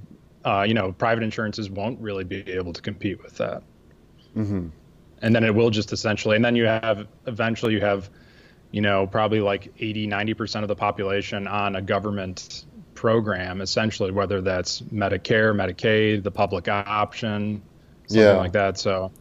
[0.46, 3.64] uh, you know, private insurances won't really be able to compete with that.
[4.36, 4.68] hmm
[5.22, 8.10] And then it will just essentially, and then you have eventually you have,
[8.72, 14.42] you know, probably like 80, 90% of the population on a government program, essentially, whether
[14.42, 17.64] that's Medicare, Medicaid, the public option,
[18.08, 18.36] something Yeah.
[18.36, 18.78] like that.
[18.78, 19.12] So,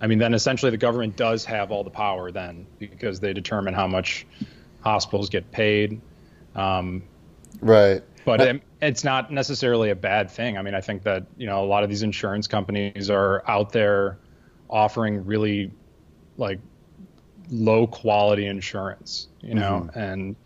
[0.00, 3.74] I mean, then essentially the government does have all the power then because they determine
[3.74, 4.26] how much
[4.80, 6.00] hospitals get paid.
[6.54, 7.02] Um,
[7.60, 8.02] Right.
[8.24, 10.58] but it, it's not necessarily a bad thing.
[10.58, 13.72] I mean, I think that you know a lot of these insurance companies are out
[13.72, 14.18] there
[14.68, 15.70] offering really
[16.36, 16.58] like
[17.50, 19.98] low quality insurance, you know, mm-hmm.
[19.98, 20.36] and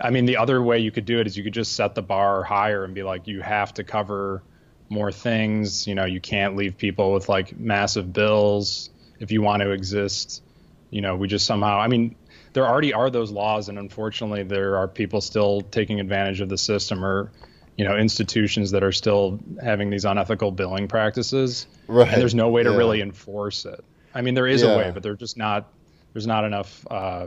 [0.00, 2.02] I mean the other way you could do it is you could just set the
[2.02, 4.42] bar higher and be like you have to cover
[4.88, 9.62] more things, you know, you can't leave people with like massive bills if you want
[9.62, 10.42] to exist.
[10.90, 12.16] You know, we just somehow I mean
[12.52, 16.58] there already are those laws and unfortunately there are people still taking advantage of the
[16.58, 17.30] system or
[17.76, 22.08] you know institutions that are still having these unethical billing practices Right.
[22.08, 22.76] and there's no way to Yeah.
[22.76, 23.84] really enforce it
[24.14, 24.74] i mean there is Yeah.
[24.74, 25.72] a way but they're just not
[26.12, 27.26] there's not enough uh,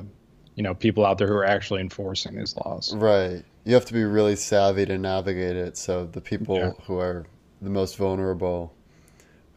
[0.55, 3.43] you know people out there who are actually enforcing these laws Right.
[3.65, 5.77] You have to be really savvy to navigate it.
[5.77, 6.71] So the people Yeah.
[6.87, 7.25] who are
[7.61, 8.73] the most vulnerable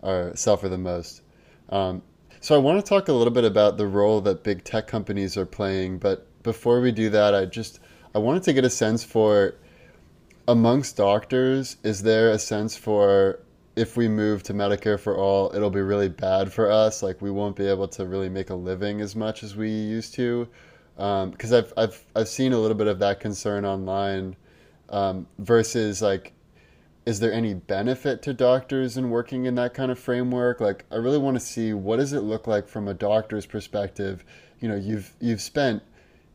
[0.02, 1.22] are suffer the most.
[1.70, 2.02] Um,
[2.40, 5.37] so I want to talk a little bit about the role that big tech companies
[5.37, 5.98] are playing.
[5.98, 7.81] But before we do that, I just
[8.14, 9.55] I wanted to get a sense for
[10.53, 11.77] amongst doctors.
[11.83, 13.41] Is there a sense for
[13.75, 17.03] if we move to Medicare for all, it'll be really bad for us.
[17.03, 20.15] Like we won't be able to really make a living as much as we used
[20.15, 20.47] to.
[20.97, 24.37] Because I've I've I've seen a little bit of that concern online.
[24.91, 26.35] Um, versus like,
[27.07, 30.61] is there any benefit to doctors in working in that kind of framework?
[30.61, 34.23] Like, I really want to see what does it look like from a doctor's perspective.
[34.61, 35.83] You know, you've you've spent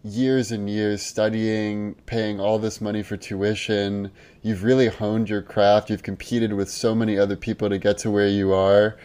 [0.07, 4.11] years and years studying, paying all this money for tuition.
[4.41, 5.89] You've really honed your craft.
[5.89, 8.97] You've competed with so many other people to get to where you are.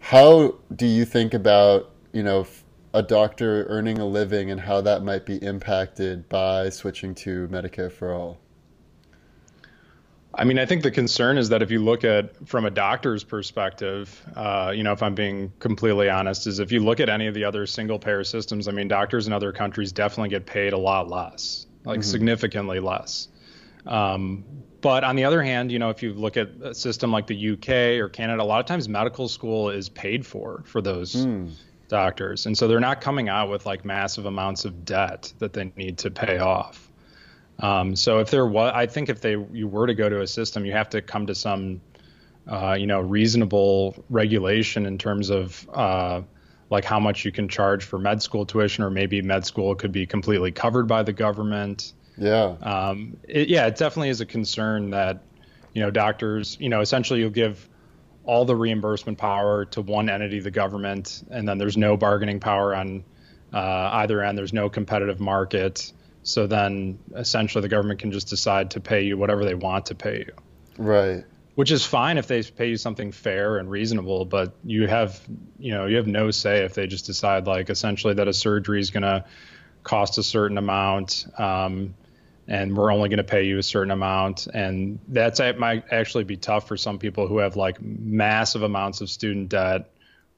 [0.00, 2.46] How do you think about, you know,
[2.92, 7.92] a doctor earning a living and how that might be impacted by switching to Medicare
[7.92, 8.38] for all?
[10.32, 13.24] I mean, I think the concern is that if you look at from a doctor's
[13.24, 17.26] perspective, uh, you know, if I'm being completely honest, is if you look at any
[17.26, 20.72] of the other single payer systems, I mean, doctors in other countries definitely get paid
[20.72, 23.28] a lot less, like significantly less.
[23.86, 24.44] Um,
[24.80, 27.50] but on the other hand, you know, if you look at a system like the
[27.50, 31.26] UK or Canada, a lot of times medical school is paid for for those
[31.88, 35.72] doctors, and so they're not coming out with like massive amounts of debt that they
[35.76, 36.89] need to pay off.
[37.60, 40.26] Um, so if there was, I think if they you were to go to a
[40.26, 41.80] system, you have to come to some,
[42.48, 46.22] uh, you know, reasonable regulation in terms of uh,
[46.70, 49.92] like how much you can charge for med school tuition, or maybe med school could
[49.92, 51.92] be completely covered by the government.
[52.16, 52.56] Yeah.
[52.62, 55.22] Um, it, yeah, it definitely is a concern that,
[55.72, 57.68] you know, doctors, you know, essentially you'll give
[58.24, 62.74] all the reimbursement power to one entity, the government, and then there's no bargaining power
[62.74, 63.04] on
[63.52, 64.36] uh, either end.
[64.36, 65.92] There's no competitive market.
[66.22, 69.94] So then essentially the government can just decide to pay you whatever they want to
[69.94, 70.32] pay you,
[70.76, 71.24] Right.
[71.54, 75.20] which is fine if they pay you something fair and reasonable, but you have,
[75.58, 78.80] you know, you have no say if they just decide like essentially that a surgery
[78.80, 79.24] is going to
[79.82, 81.26] cost a certain amount.
[81.38, 81.94] Um,
[82.48, 84.48] and we're only going to pay you a certain amount.
[84.52, 89.00] And that's it might actually be tough for some people who have like massive amounts
[89.00, 89.90] of student debt,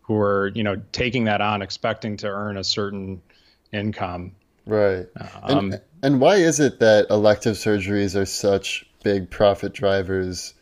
[0.02, 3.22] who are you know taking that on, expecting to earn a certain
[3.72, 4.32] income.
[4.66, 5.07] Right.
[5.42, 10.55] Um, and, and why is it that elective surgeries are such big profit drivers?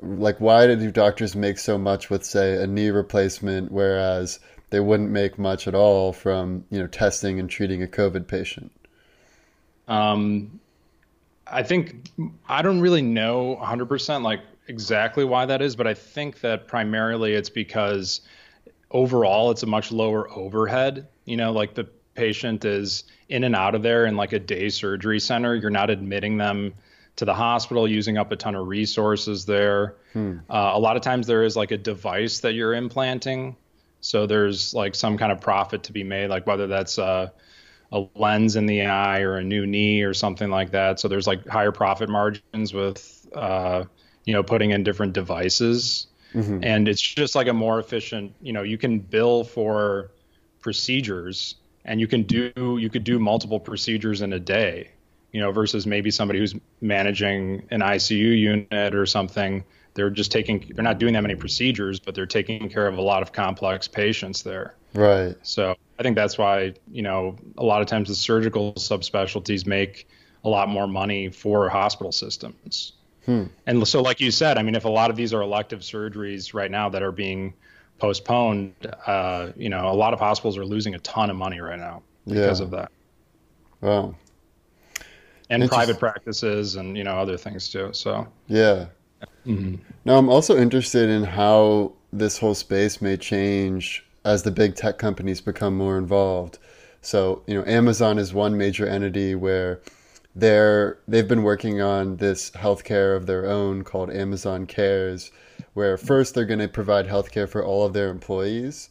[0.00, 5.10] Like, why do doctors make so much with, say, a knee replacement, whereas they wouldn't
[5.10, 8.72] make much at all from, you know, testing and treating a COVID patient?
[9.88, 10.60] Um,
[11.46, 12.10] I think
[12.48, 17.34] I don't really know 100% like exactly why that is, but I think that primarily
[17.34, 18.20] it's because
[18.90, 21.06] overall it's a much lower overhead.
[21.24, 24.68] You know, like the patient is in and out of there in like a day
[24.68, 25.54] surgery center.
[25.54, 26.74] You're not admitting them
[27.16, 29.94] to the hospital, using up a ton of resources there.
[30.50, 33.56] Uh, a lot of times there is like a device that you're implanting.
[34.00, 37.30] So there's like some kind of profit to be made, like whether that's uh,
[37.92, 41.00] a lens in the eye or a new knee or something like that.
[41.00, 43.84] So there's like higher profit margins with uh,
[44.26, 46.08] you know, putting in different devices.
[46.34, 46.62] Mm-hmm.
[46.62, 50.10] And it's just like a more efficient, you know, you can bill for
[50.60, 51.54] procedures
[51.86, 54.90] and you can do you could do multiple procedures in a day
[55.32, 59.64] you know versus maybe somebody who's managing an ICU unit or something.
[59.94, 63.02] They're just taking they're not doing that many procedures but they're taking care of a
[63.02, 64.74] lot of complex patients there.
[64.92, 65.36] Right.
[65.42, 70.08] So i think that's why you know a lot of times the surgical subspecialties make
[70.44, 72.92] a lot more money for hospital systems.
[73.24, 73.44] Hmm.
[73.66, 76.54] and so like you said i mean if a lot of these are elective surgeries
[76.54, 77.54] right now that are being
[77.98, 78.74] postponed,
[79.06, 82.02] uh, you know, a lot of hospitals are losing a ton of money right now
[82.26, 82.64] because yeah.
[82.64, 82.92] of that.
[83.80, 84.14] Wow.
[85.48, 87.90] And private practices and, you know, other things too.
[87.92, 88.86] So, yeah.
[89.46, 89.76] Mm-hmm.
[90.04, 94.98] Now, I'm also interested in how this whole space may change as the big tech
[94.98, 96.58] companies become more involved.
[97.00, 99.80] So, you know, Amazon is one major entity where
[100.34, 105.30] they're they've been working on this healthcare of their own called Amazon Cares,
[105.76, 108.88] where first they're going to provide healthcare for all of their employees,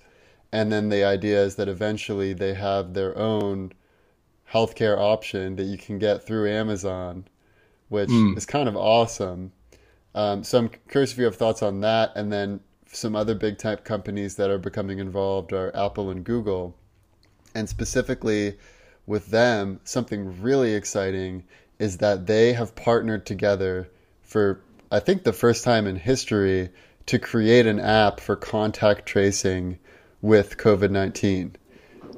[0.51, 3.73] and then the idea is that eventually they have their own
[4.53, 7.25] healthcare option that you can get through Amazon,
[7.89, 8.37] which mm.
[8.37, 9.51] is kind of awesome.
[10.13, 13.57] Um, so I'm curious if you have thoughts on that, and then some other big
[13.57, 16.77] tech companies that are becoming involved are Apple and Google,
[17.55, 18.59] and specifically
[19.07, 21.45] with them, something really exciting
[21.79, 23.89] is that they have partnered together
[24.21, 26.69] for I think the first time in history
[27.07, 29.79] to create an app for contact tracing
[30.21, 31.55] with COVID nineteen.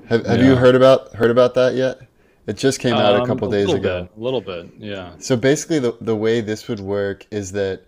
[0.07, 0.45] Have, have yeah.
[0.45, 1.99] you heard about heard about that yet?
[2.45, 4.03] It just came out um, a couple a days ago.
[4.03, 5.13] Bit, a little bit, yeah.
[5.19, 7.83] So basically, the the way this would work is that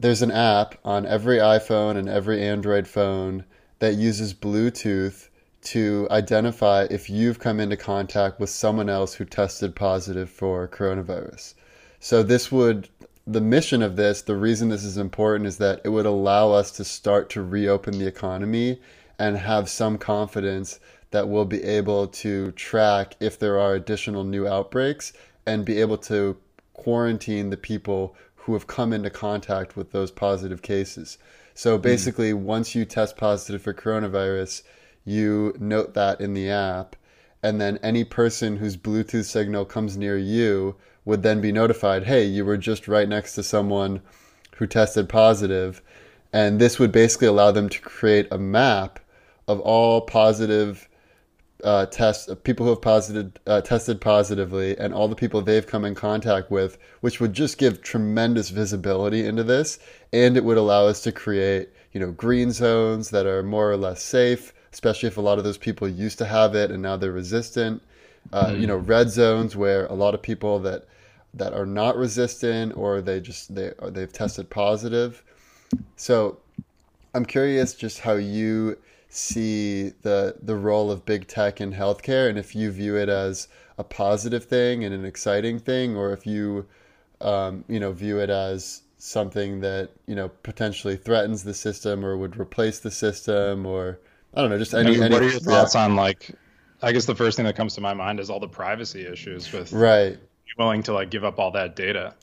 [0.00, 3.44] there's an app on every iPhone and every Android phone
[3.78, 5.28] that uses Bluetooth
[5.62, 11.54] to identify if you've come into contact with someone else who tested positive for coronavirus.
[12.00, 12.88] So this would
[13.30, 16.72] the mission of this, the reason this is important is that it would allow us
[16.72, 18.80] to start to reopen the economy
[19.20, 20.80] and have some confidence
[21.12, 25.12] that we'll be able to track if there are additional new outbreaks
[25.46, 26.36] and be able to
[26.72, 31.16] quarantine the people who have come into contact with those positive cases.
[31.54, 31.82] So hmm.
[31.82, 32.38] basically, mm.
[32.38, 34.62] once you test positive for coronavirus,
[35.04, 36.96] you note that in the app,
[37.44, 42.24] and then any person whose Bluetooth signal comes near you would then be notified, hey,
[42.24, 44.00] you were just right next to someone
[44.56, 45.82] who tested positive.
[46.32, 49.00] And this would basically allow them to create a map
[49.48, 50.88] of all positive
[51.64, 55.84] uh, tests, people who have posited, uh, tested positively, and all the people they've come
[55.84, 59.78] in contact with, which would just give tremendous visibility into this.
[60.12, 63.76] And it would allow us to create, you know, green zones that are more or
[63.76, 66.96] less safe, especially if a lot of those people used to have it and now
[66.96, 67.82] they're resistant
[68.32, 68.60] uh, mm.
[68.60, 70.86] you know red zones where a lot of people that
[71.34, 75.22] that are not resistant or they just they they've tested positive.
[75.96, 76.38] So
[77.14, 78.78] I'm curious just how you
[79.08, 83.48] see the the role of big tech in healthcare and if you view it as
[83.76, 86.64] a positive thing and an exciting thing or if you
[87.20, 92.16] um, you know view it as something that you know potentially threatens the system or
[92.16, 93.98] would replace the system or
[94.34, 94.96] I don't know just any.
[94.98, 96.30] what any, are your thoughts on like
[96.82, 99.52] I guess the first thing that comes to my mind is all the privacy issues
[99.52, 100.18] with right
[100.58, 102.14] willing to like give up all that data.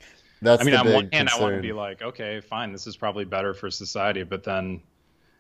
[0.41, 1.29] That's I mean, on one hand.
[1.29, 4.81] I want to be like, okay, fine, this is probably better for society, but then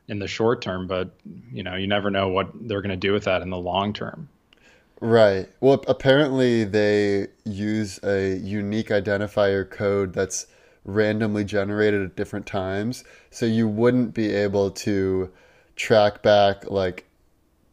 [0.07, 1.11] in the short term, but
[1.51, 3.93] you know, you never know what they're going to do with that in the long
[3.93, 4.29] term.
[4.99, 5.47] Right.
[5.59, 10.47] Well, apparently they use a unique identifier code that's
[10.85, 15.31] randomly generated at different times, so you wouldn't be able to
[15.75, 17.06] track back like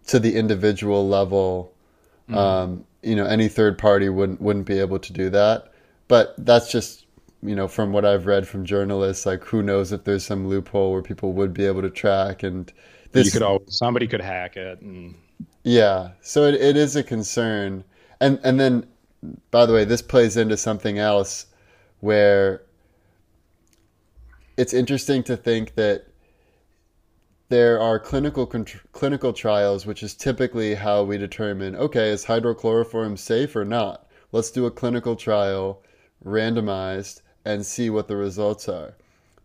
[0.09, 1.73] to the individual level.
[2.29, 2.39] Mm-hmm.
[2.39, 5.73] Um, you know, any third party wouldn't wouldn't be able to do that.
[6.09, 7.07] But that's just
[7.43, 9.27] you know from what I've read from journalists.
[9.27, 12.73] Like, who knows if there's some loophole where people would be able to track and
[13.13, 13.27] this.
[13.27, 15.15] You could always, somebody could hack it and.
[15.65, 17.85] Yeah, so it, it is a concern,
[18.21, 18.87] and and then,
[19.51, 21.47] by the way, this plays into something else,
[22.01, 22.63] where
[24.57, 26.07] it's interesting to think that
[27.51, 33.55] there are clinical clinical trials, which is typically how we determine okay, is hydrochloroform safe
[33.55, 34.09] or not?
[34.33, 35.83] Let's do a clinical trial,
[36.25, 38.97] randomized, and see what the results are.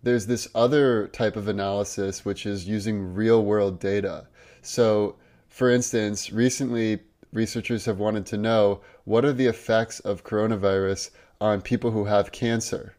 [0.01, 4.27] There's this other type of analysis, which is using real world data.
[4.61, 5.17] So,
[5.49, 6.99] for instance, recently
[7.33, 12.31] researchers have wanted to know what are the effects of coronavirus on people who have
[12.31, 12.95] cancer.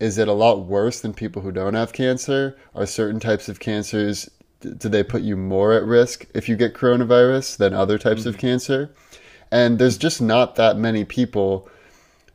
[0.00, 2.56] Is it a lot worse than people who don't have cancer?
[2.74, 4.28] Are certain types of cancers
[4.60, 8.30] do they put you more at risk if you get coronavirus than other types mm-hmm.
[8.30, 8.90] of cancer?
[9.50, 11.68] And there's just not that many people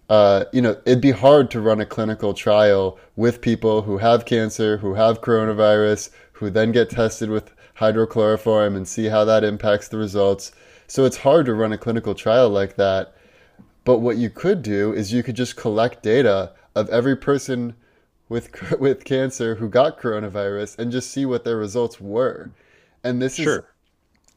[0.10, 4.26] uh, you know, it'd be hard to run a clinical trial with people who have
[4.26, 9.88] cancer, who have coronavirus, who then get tested with hydrochloroform and see how that impacts
[9.88, 10.52] the results.
[10.88, 13.16] So it's hard to run a clinical trial like that.
[13.84, 17.76] But what you could do is you could just collect data of every person
[18.30, 18.50] with
[18.80, 22.52] with cancer who got coronavirus and just see what their results were.
[23.04, 23.60] And this sure.
[23.60, 23.62] is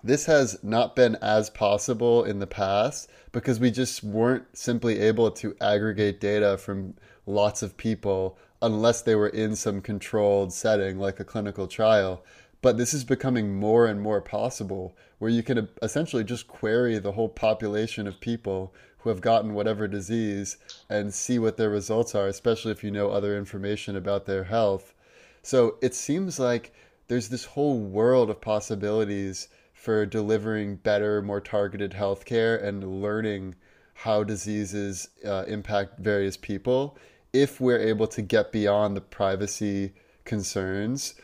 [0.05, 5.31] this has not been as possible in the past because we just weren't simply able
[5.33, 6.95] to aggregate data from
[7.27, 12.25] lots of people unless they were in some controlled setting like a clinical trial.
[12.63, 16.99] But this is becoming more and more possible where you can uh, essentially just query
[16.99, 20.57] the whole population of people who have gotten whatever disease
[20.89, 24.95] and see what their results are, especially if you know other information about their health.
[25.43, 26.73] So it seems like
[27.07, 33.55] there's this whole world of possibilities for delivering better, more targeted healthcare and learning
[33.95, 36.97] how diseases uh, impact various people
[37.33, 39.93] if we're able to get beyond the privacy
[40.25, 41.15] concerns.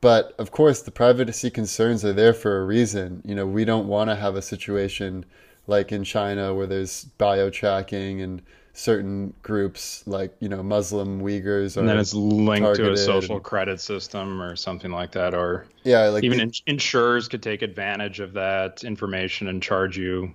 [0.00, 3.22] But of course, the privacy concerns are there for a reason.
[3.24, 5.24] You know, we don't want to have a situation
[5.66, 8.42] like in China where there's bio tracking and
[8.72, 13.80] certain groups like you know Muslim Uyghurs and then it's linked to a social credit
[13.80, 18.32] system or something like that or yeah like even the, insurers could take advantage of
[18.32, 20.32] that information and charge you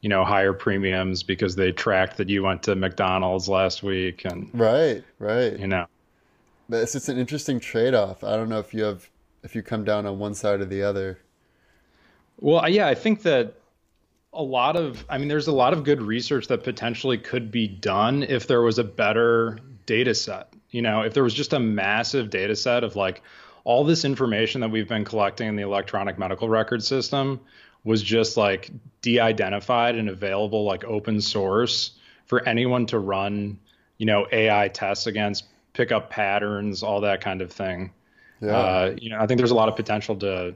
[0.00, 4.48] you know higher premiums because they tracked that you went to McDonald's last week and
[4.52, 5.58] right right.
[5.58, 5.86] you know.
[6.68, 8.24] But it's, it's an interesting trade-off.
[8.24, 9.08] I don't know if you have
[9.42, 11.18] if you come down on one side or the other.
[12.38, 13.54] Well yeah I think that
[14.32, 17.68] a lot of i mean there's a lot of good research that potentially could be
[17.68, 21.58] done if there was a better data set you know if there was just a
[21.58, 23.22] massive data set of like
[23.64, 27.40] all this information that we've been collecting in the electronic medical record system
[27.84, 28.70] was just like
[29.02, 31.92] de-identified and available like open source
[32.26, 33.58] for anyone to run
[33.98, 37.92] you know ai tests against pick up patterns all that kind of thing
[38.40, 38.56] yeah.
[38.56, 40.54] Uh, you know i think there's a lot of potential to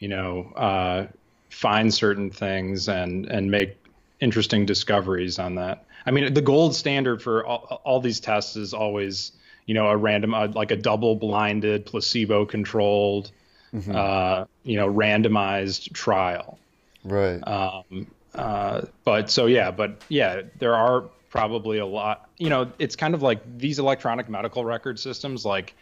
[0.00, 1.06] you know uh,
[1.54, 3.76] find certain things and and make
[4.20, 5.84] interesting discoveries on that.
[6.06, 9.32] I mean, the gold standard for all, all these tests is always,
[9.66, 13.30] you know, a random, uh, like a double-blinded, placebo-controlled,
[13.72, 13.94] mm-hmm.
[13.94, 16.58] uh, you know, randomized trial.
[17.04, 17.40] Right.
[17.46, 22.28] Um, uh, but so yeah, but yeah, there are probably a lot.
[22.38, 25.74] You know, it's kind of like these electronic medical record systems, like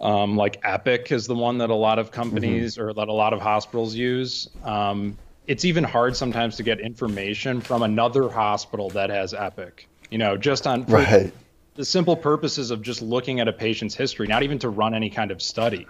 [0.00, 2.88] um, like Epic is the one that a lot of companies mm-hmm.
[2.88, 4.48] or that a lot of hospitals use.
[4.64, 5.16] Um,
[5.46, 9.88] it's even hard sometimes to get information from another hospital that has Epic.
[10.10, 11.32] You know, just on right.
[11.74, 15.10] the simple purposes of just looking at a patient's history, not even to run any
[15.10, 15.86] kind of study.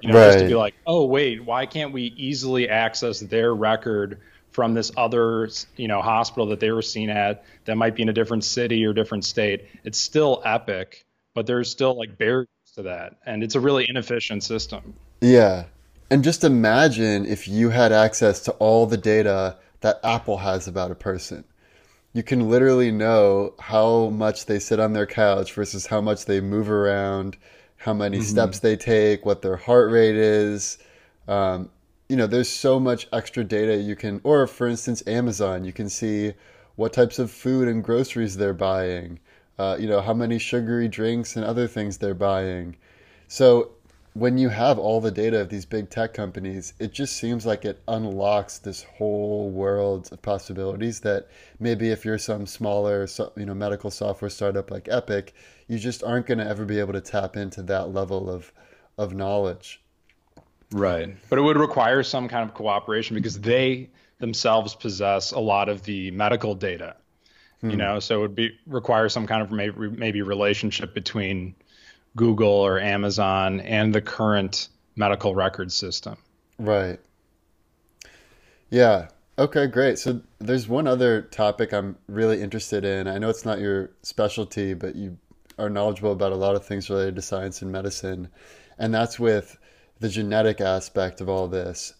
[0.00, 0.32] You know, right.
[0.32, 4.20] just to be like, oh wait, why can't we easily access their record
[4.50, 8.08] from this other, you know, hospital that they were seen at that might be in
[8.08, 9.66] a different city or different state?
[9.84, 14.42] It's still Epic, but there's still like barriers to that, and it's a really inefficient
[14.42, 14.94] system.
[15.20, 15.64] Yeah,
[16.10, 20.90] and just imagine if you had access to all the data that Apple has about
[20.90, 21.44] a person.
[22.14, 26.40] You can literally know how much they sit on their couch versus how much they
[26.40, 27.36] move around,
[27.76, 28.26] how many mm-hmm.
[28.26, 30.78] steps they take, what their heart rate is.
[31.26, 31.70] Um,
[32.08, 35.88] you know, there's so much extra data you can, or for instance, Amazon, you can
[35.88, 36.34] see
[36.76, 39.18] what types of food and groceries they're buying
[39.58, 42.76] uh, you know, how many sugary drinks and other things they're buying.
[43.28, 43.72] So
[44.14, 47.64] when you have all the data of these big tech companies, it just seems like
[47.64, 51.28] it unlocks this whole world of possibilities that
[51.58, 55.32] maybe if you're some smaller, you know, medical software startup like Epic,
[55.66, 58.52] you just aren't going to ever be able to tap into that level of
[58.98, 59.80] of knowledge.
[60.70, 61.16] Right.
[61.30, 63.88] But it would require some kind of cooperation because they
[64.18, 66.96] themselves possess a lot of the medical data
[67.62, 67.70] Hmm.
[67.70, 71.54] You know, so it would be require some kind of maybe, maybe relationship between
[72.16, 76.16] Google or Amazon and the current medical record system.
[76.58, 76.98] Right.
[78.70, 79.08] Yeah.
[79.38, 79.98] Okay, great.
[79.98, 83.08] So there's one other topic I'm really interested in.
[83.08, 85.16] I know it's not your specialty, but you
[85.58, 88.28] are knowledgeable about a lot of things related to science and medicine,
[88.78, 89.58] and that's with
[90.00, 91.94] the genetic aspect of all this.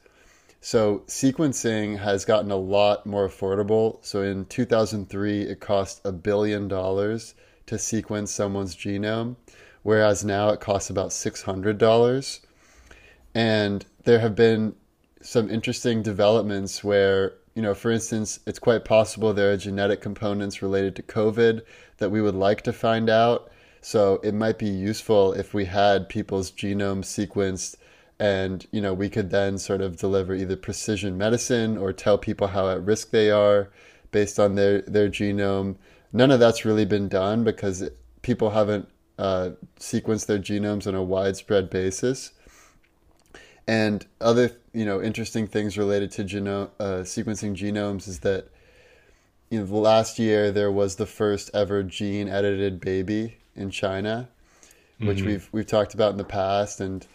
[0.65, 3.99] So sequencing has gotten a lot more affordable.
[4.05, 7.35] So in 2003, it cost a billion dollars
[7.67, 9.35] to sequence someone's genome,
[9.83, 12.41] whereas now it costs about $600.
[13.35, 14.77] And there have been
[15.21, 20.63] some interesting developments where, you know, for instance, it's quite possible there are genetic components
[20.63, 21.63] related to COVID
[21.99, 23.51] that we would like to find out.
[23.81, 27.75] So it might be useful if we had people's genomes sequenced
[28.23, 32.47] and you know we could then sort of deliver either precision medicine or tell people
[32.47, 33.69] how at risk they are
[34.13, 35.75] based on their their genome
[36.13, 37.91] none of that's really been done because
[38.23, 42.33] people haven't uh, sequenced their genomes on a widespread basis.
[43.67, 48.49] And other, you know, interesting things related to genome uh, sequencing genomes is that,
[49.51, 54.29] you know, last year there was the first ever gene edited baby in China,
[54.99, 55.27] which mm-hmm.
[55.27, 57.07] we've we've talked about in the past, and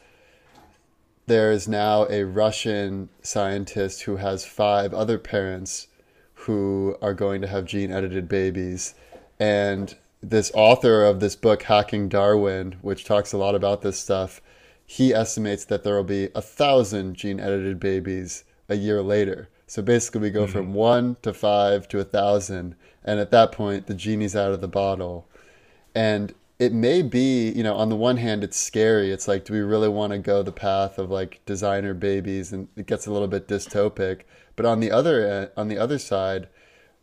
[1.27, 5.87] there is now a Russian scientist who has five other parents
[6.33, 8.95] who are going to have gene edited babies,
[9.39, 14.41] and this author of this book, Hacking Darwin, which talks a lot about this stuff,
[14.85, 19.49] he estimates that there will be a thousand gene edited babies a year later.
[19.67, 20.53] So basically, we go mm-hmm.
[20.53, 24.61] from one to five to a thousand, and at that point, the genie's out of
[24.61, 25.27] the bottle.
[25.93, 29.11] And it may be, you know, on the one hand, it's scary.
[29.11, 32.51] It's like, do we really want to go the path of like designer babies?
[32.51, 34.21] And it gets a little bit dystopic.
[34.55, 36.47] But on the other on the other side,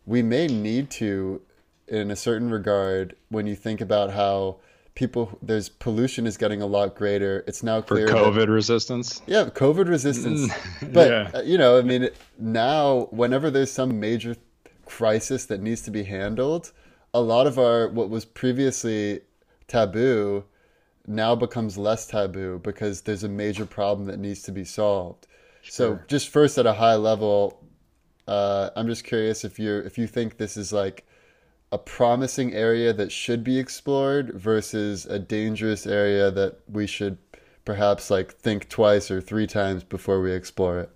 [0.05, 1.41] we may need to
[1.87, 4.57] in a certain regard when you think about how
[4.95, 9.21] people there's pollution is getting a lot greater it's now clear for covid that, resistance
[9.27, 10.51] yeah covid resistance
[10.93, 11.31] but yeah.
[11.33, 14.35] Uh, you know i mean now whenever there's some major
[14.85, 16.71] crisis that needs to be handled
[17.13, 19.19] a lot of our what was previously
[19.67, 20.43] taboo
[21.07, 25.27] now becomes less taboo because there's a major problem that needs to be solved
[25.61, 25.71] sure.
[25.71, 27.61] so just first at a high level
[28.27, 31.05] uh, i'm just curious if you're if you think this is like
[31.71, 37.17] a promising area that should be explored versus a dangerous area that we should
[37.65, 40.89] perhaps like think twice or three times before we explore it?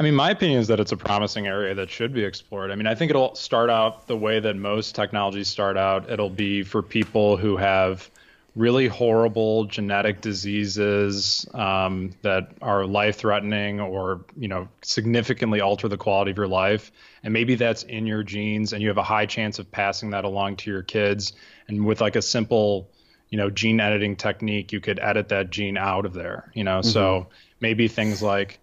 [0.00, 2.70] I mean, my opinion is that it's a promising area that should be explored.
[2.70, 6.10] I mean, I think it'll start out the way that most technologies start out.
[6.10, 8.10] It'll be for people who have
[8.56, 15.98] really horrible genetic diseases um, that are life threatening or you know significantly alter the
[15.98, 16.90] quality of your life
[17.22, 20.24] and maybe that's in your genes and you have a high chance of passing that
[20.24, 21.34] along to your kids
[21.68, 22.90] and with like a simple
[23.28, 26.80] you know gene editing technique you could edit that gene out of there you know
[26.80, 26.90] mm-hmm.
[26.90, 27.28] so
[27.60, 28.58] maybe things like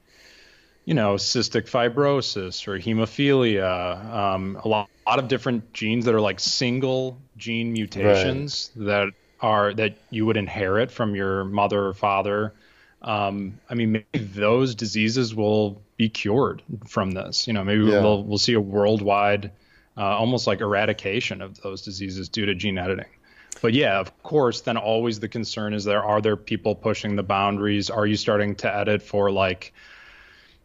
[0.88, 6.22] you know cystic fibrosis or hemophilia um, a lot, lot of different genes that are
[6.22, 8.86] like single gene mutations right.
[8.86, 9.10] that
[9.42, 12.54] are that you would inherit from your mother or father.
[13.02, 17.48] Um, I mean, maybe those diseases will be cured from this.
[17.48, 18.02] You know, maybe yeah.
[18.02, 19.52] we'll we'll see a worldwide,
[19.98, 23.10] uh, almost like eradication of those diseases due to gene editing.
[23.62, 27.24] But yeah, of course, then always the concern is there are there people pushing the
[27.24, 27.90] boundaries?
[27.90, 29.74] Are you starting to edit for like,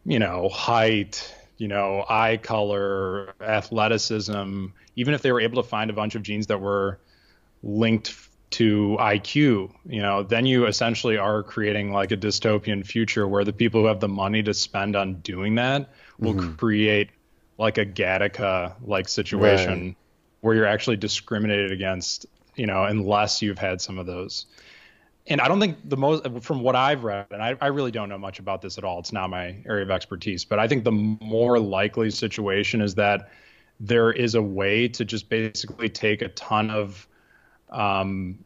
[0.05, 4.67] you know, height, you know, eye color, athleticism?
[4.95, 6.99] Even if they were able to find a bunch of genes that were
[7.63, 8.15] linked
[8.51, 13.53] to IQ, you know, then you essentially are creating like a dystopian future where the
[13.53, 15.89] people who have the money to spend on doing that
[16.19, 16.53] will mm-hmm.
[16.53, 17.09] create
[17.57, 19.95] like a Gattaca like situation right.
[20.41, 24.45] where you're actually discriminated against, you know, unless you've had some of those.
[25.27, 28.09] And I don't think the most, from what I've read, and I, I really don't
[28.09, 30.83] know much about this at all, it's not my area of expertise, but I think
[30.83, 33.29] the more likely situation is that
[33.79, 37.07] there is a way to just basically take a ton of
[37.69, 38.39] um,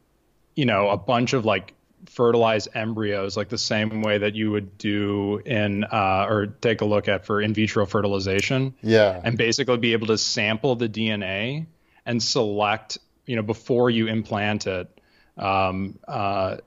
[0.55, 1.73] you know, a bunch of like
[2.07, 6.86] fertilized embryos, like the same way that you would do in uh, or take a
[6.86, 8.73] look at for in vitro fertilization.
[8.82, 9.21] Yeah.
[9.23, 11.67] And basically be able to sample the DNA
[12.05, 14.89] and select, you know, before you implant it.
[15.38, 16.57] Um, uh,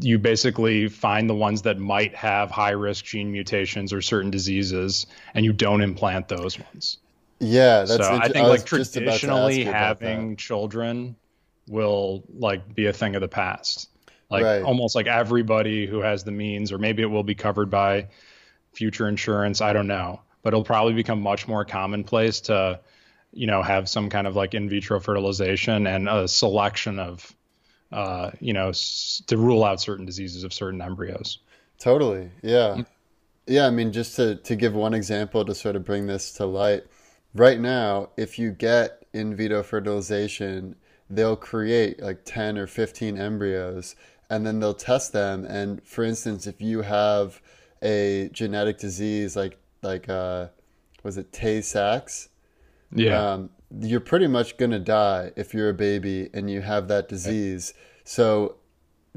[0.00, 5.06] you basically find the ones that might have high risk gene mutations or certain diseases,
[5.34, 6.98] and you don't implant those ones.
[7.40, 8.06] Yeah, that's.
[8.06, 11.16] So I think I like traditionally having children
[11.68, 13.90] will like be a thing of the past.
[14.30, 14.62] Like right.
[14.62, 18.08] almost like everybody who has the means, or maybe it will be covered by
[18.74, 19.60] future insurance.
[19.60, 22.80] I don't know, but it'll probably become much more commonplace to,
[23.32, 27.34] you know, have some kind of like in vitro fertilization and a selection of,
[27.92, 31.38] uh, you know, s- to rule out certain diseases of certain embryos.
[31.78, 32.30] Totally.
[32.42, 32.78] Yeah.
[32.78, 32.86] Mm.
[33.46, 33.66] Yeah.
[33.66, 36.84] I mean, just to, to give one example to sort of bring this to light,
[37.34, 40.76] right now, if you get in vitro fertilization,
[41.10, 43.94] they'll create like 10 or 15 embryos
[44.30, 47.40] and then they'll test them and for instance if you have
[47.82, 50.48] a genetic disease like like uh
[51.02, 52.28] was it Tay-Sachs
[52.92, 53.50] yeah um,
[53.80, 57.74] you're pretty much going to die if you're a baby and you have that disease.
[58.04, 58.56] So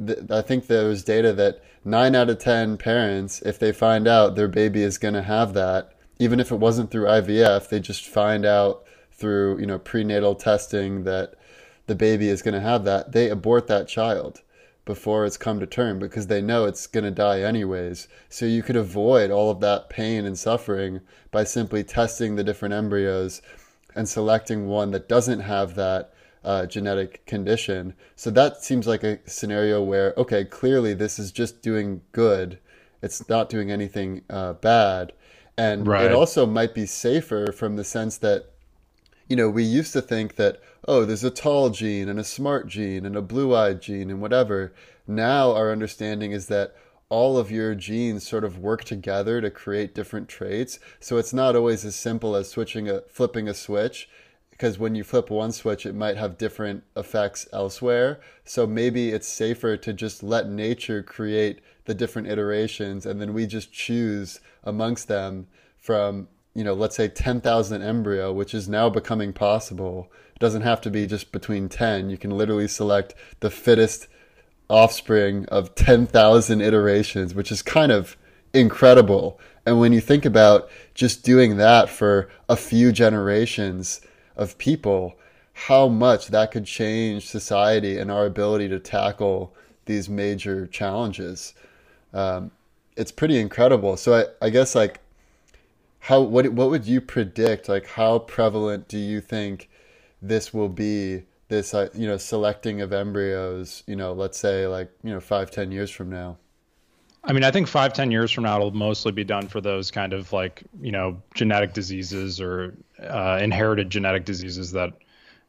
[0.06, 4.08] th- I think there was data that 9 out of 10 parents if they find
[4.08, 7.80] out their baby is going to have that even if it wasn't through IVF they
[7.80, 11.34] just find out through you know prenatal testing that
[11.91, 14.41] the baby is going to have that, they abort that child
[14.86, 18.08] before it's come to term because they know it's going to die anyways.
[18.30, 22.74] So you could avoid all of that pain and suffering by simply testing the different
[22.74, 23.41] embryos,
[23.96, 26.14] and selecting one that doesn't have that
[26.44, 27.94] uh, genetic condition.
[28.16, 32.60] So that seems like a scenario where, okay, clearly this is just doing good.
[33.02, 35.14] It's not doing anything uh, bad.
[35.58, 36.06] And Right.
[36.06, 38.46] it also might be safer from the sense that,
[39.28, 42.68] you know, we used to think that, oh, there's a tall gene and a smart
[42.68, 44.74] gene and a blue eyed gene and whatever.
[45.08, 46.76] Now our understanding is that
[47.12, 50.80] all of your genes sort of work together to create different traits.
[51.01, 54.09] So it's not always as simple as switching a flipping a switch
[54.49, 58.22] because when you flip one switch, it might have different effects elsewhere.
[58.45, 63.45] So maybe it's safer to just let nature create the different iterations and then we
[63.45, 65.47] just choose amongst them
[65.78, 70.09] from, you know, let's say 10,000 embryo, which is now becoming possible.
[70.34, 72.09] It doesn't have to be just between 10.
[72.09, 74.07] You can literally select the fittest
[74.72, 78.17] offspring of 10,000 iterations, which is kind of
[78.53, 79.39] incredible.
[79.65, 84.01] And when you think about just doing that for a few generations
[84.36, 85.17] of people,
[85.53, 89.53] how much that could change society and our ability to tackle
[89.86, 91.53] these major challenges.
[92.13, 92.51] Um,
[92.95, 93.97] it's pretty incredible.
[93.97, 94.99] So I, I guess like
[95.99, 97.69] how what what would you predict?
[97.69, 99.69] Like how prevalent do you think
[100.22, 101.24] this will be?
[101.52, 103.84] This uh, you know selecting of embryos.
[103.86, 106.38] You know, let's say like you know five ten years from now.
[107.26, 109.91] I mean, I think five, ten years from now, it'll mostly be done for those
[109.91, 114.93] kind of like, you know, genetic diseases or uh, inherited genetic diseases that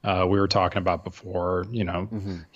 [0.03, 2.09] uh, we were talking about before, you know,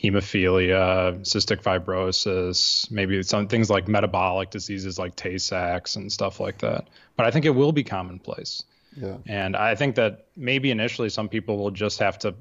[0.02, 6.58] hemophilia, cystic fibrosis, maybe some things like metabolic diseases like Tay Sachs and stuff like
[6.58, 6.88] that.
[7.16, 8.64] But I think it will be commonplace.
[8.96, 9.18] Yeah.
[9.26, 12.34] And I think that maybe initially some people will just have to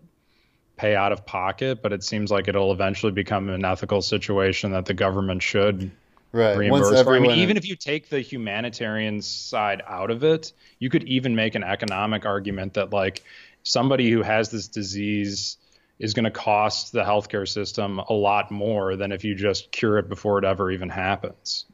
[0.78, 4.86] pay out of pocket, but it seems like it'll eventually become an ethical situation that
[4.86, 5.92] the government should
[6.36, 6.58] Right.
[6.58, 7.16] reimburse Once for.
[7.16, 11.06] I mean, everyone, even if you take the humanitarian side out of it, you could
[11.06, 13.24] even make an economic argument that like
[13.64, 15.58] somebody who has this disease
[15.98, 19.98] is going to cost the healthcare system a lot more than if you just cure
[19.98, 21.66] it before it ever even happens.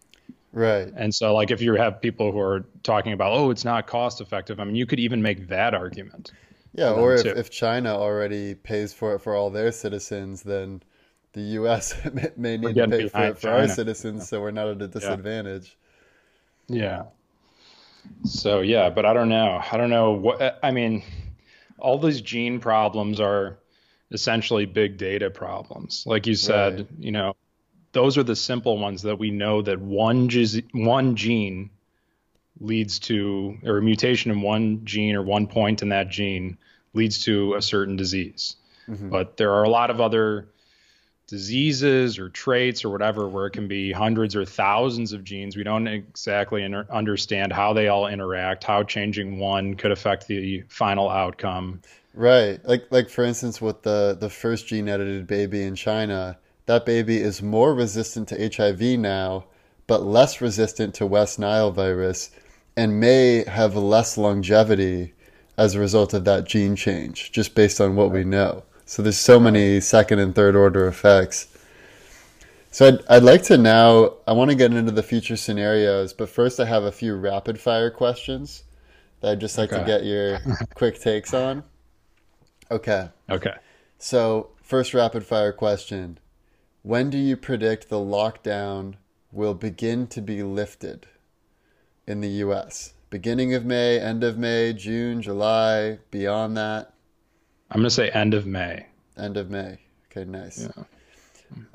[0.52, 0.94] right.
[0.96, 4.22] And so like if you have people who are talking about oh it's not cost
[4.22, 6.34] effective, I mean you could even make that argument.
[6.74, 7.30] Yeah, or if, too.
[7.36, 10.82] if China already pays for it for all their citizens, then
[11.34, 11.94] the U.S.
[12.38, 13.74] may- need to pay for it for our China.
[13.74, 15.78] citizens, so we're not at a disadvantage.
[16.68, 17.04] Yeah.
[18.24, 19.62] So yeah, but I don't know.
[19.72, 21.04] I don't know what I mean.
[21.78, 23.58] All these gene problems are
[24.12, 26.04] essentially big data problems.
[26.06, 26.88] Like you said, Right.
[27.00, 27.36] you know,
[27.92, 30.30] those are the simple ones that we know that one
[30.74, 31.70] one gene
[32.62, 36.58] leads to, or a mutation in one gene or one point in that gene
[36.94, 38.56] leads to a certain disease.
[38.88, 39.10] Mm-hmm.
[39.10, 40.48] But there are a lot of other
[41.28, 45.56] diseases or traits or whatever where it can be hundreds or thousands of genes.
[45.56, 50.64] We don't exactly inter- understand how they all interact, how changing one could affect the
[50.68, 51.82] final outcome.
[52.14, 52.60] Right.
[52.66, 57.18] Like like for instance with the the first gene edited baby in China, that baby
[57.18, 59.46] is more resistant to HIV now,
[59.88, 62.32] but less resistant to West Nile virus
[62.76, 65.14] and may have less longevity
[65.58, 68.64] as a result of that gene change, just based on what we know.
[68.86, 71.48] So there's so many second and third order effects.
[72.72, 76.30] So I'd, I'd like to now, I want to get into the future scenarios, but
[76.30, 78.64] first I have a few rapid fire questions
[79.20, 80.40] that I'd just like to get your
[80.76, 81.64] quick takes on.
[82.70, 83.10] Okay.
[83.30, 83.56] Okay.
[83.98, 86.18] So, first rapid fire question.
[86.82, 88.96] When do you predict the lockdown
[89.32, 91.08] will begin to be lifted
[92.12, 92.94] in the US?
[93.10, 96.94] Beginning of May, end of May, June, July, beyond that?
[97.72, 98.86] I'm going to say end of May.
[99.18, 99.80] End of May.
[100.12, 100.68] Okay, nice.
[100.78, 100.84] Yeah.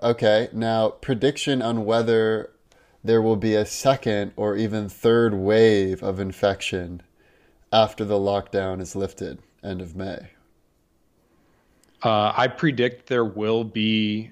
[0.03, 2.51] Okay, now prediction on whether
[3.03, 7.03] there will be a second or even third wave of infection
[7.72, 10.30] after the lockdown is lifted, end of May.
[12.03, 14.30] Uh, I predict there will be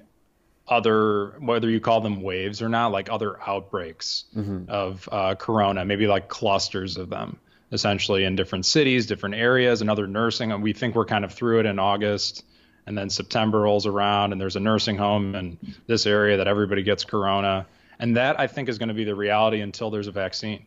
[0.66, 4.24] other, whether you call them waves or not, like other outbreaks
[4.68, 7.38] of uh, corona, maybe like clusters of them,
[7.70, 10.52] essentially in different cities, different areas, and other nursing.
[10.52, 12.44] And we think we're kind of through it in August.
[12.86, 16.82] And then September rolls around, and there's a nursing home in this area that everybody
[16.82, 17.66] gets corona.
[17.98, 20.66] And that I think is going to be the reality until there's a vaccine.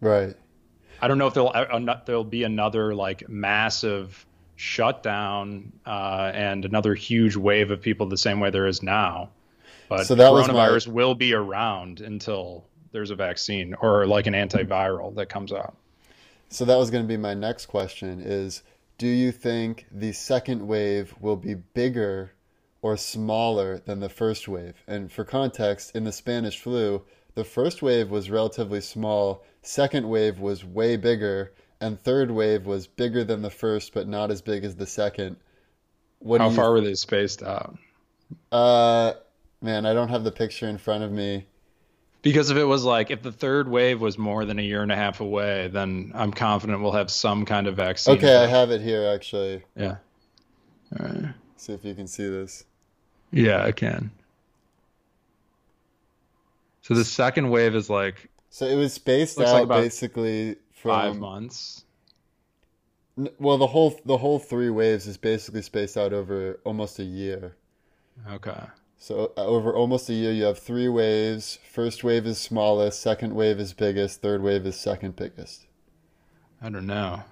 [0.00, 0.34] Right.
[1.00, 4.24] I don't know if there'll uh, there'll be another like massive
[4.56, 9.30] shutdown uh, and another huge wave of people the same way there is now.
[9.88, 14.26] But So that was my- coronavirus will be around until there's a vaccine or like
[14.26, 15.76] an antiviral that comes out.
[16.48, 18.62] So that was going to be my next question is
[18.96, 22.32] do you think the second wave will be bigger
[22.80, 24.74] or smaller than the first wave?
[24.86, 27.02] And for context, in the Spanish flu,
[27.34, 32.86] the first wave was relatively small, second wave was way bigger, and third wave was
[32.86, 35.36] bigger than the first, but not as big as the second.
[36.18, 37.76] What How far were they spaced out?
[38.50, 39.12] Uh,
[39.60, 41.46] man, I don't have the picture in front of me.
[42.22, 44.90] Because if it was like if the third wave was more than a year and
[44.90, 48.16] a half away, then I'm confident we'll have some kind of vaccine.
[48.16, 49.62] Okay, I have it here actually.
[49.76, 49.96] Yeah.
[50.98, 51.34] All right.
[51.58, 52.64] See if you can see this.
[53.30, 54.10] Yeah, I can.
[56.80, 60.56] So the second wave is like So it was spaced out like about basically
[60.90, 61.84] five months.
[63.38, 67.56] well, the whole the whole three waves is basically spaced out over almost a year.
[68.30, 68.60] Okay.
[68.96, 71.58] So uh, over almost a year, you have three waves.
[71.70, 75.66] First wave is smallest, second wave is biggest, third wave is second biggest.
[76.62, 77.22] I don't know.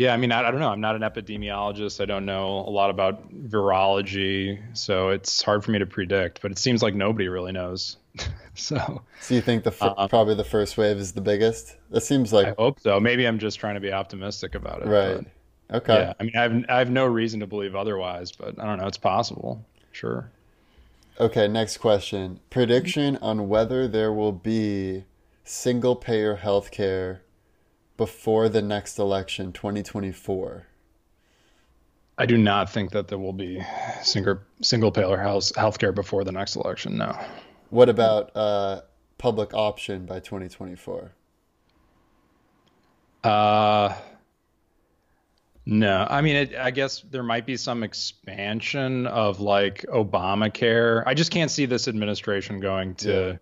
[0.00, 0.70] Yeah, I mean, I, I don't know.
[0.70, 2.00] I'm not an epidemiologist.
[2.00, 6.40] I don't know a lot about virology, so it's hard for me to predict.
[6.40, 7.98] But it seems like nobody really knows.
[8.54, 10.08] so So you think the fir- Uh-uh.
[10.08, 11.76] probably the first wave is the biggest?
[11.90, 12.46] That seems like.
[12.46, 12.98] I hope so.
[12.98, 14.86] Maybe I'm just trying to be optimistic about it.
[14.88, 15.16] right.
[15.16, 15.26] but-
[15.76, 15.92] Okay.
[16.00, 16.14] Yeah.
[16.18, 18.86] I mean, I have I have no reason to believe otherwise, but I don't know.
[18.86, 19.62] It's possible.
[19.92, 20.30] Sure.
[21.20, 22.40] Okay, next question.
[22.48, 25.04] Prediction on whether there will be
[25.44, 27.20] single payer health care
[28.00, 30.66] before the next election, 2024.
[32.16, 33.62] I do not think that there will be
[34.02, 36.96] single single payer health healthcare before the next election.
[36.96, 37.14] No.
[37.68, 38.80] What about uh,
[39.18, 41.12] public option by 2024?
[43.22, 43.94] Uh,
[45.66, 46.06] no.
[46.08, 51.02] I mean, it, I guess there might be some expansion of like Obamacare.
[51.04, 53.36] I just can't see this administration going to Yeah.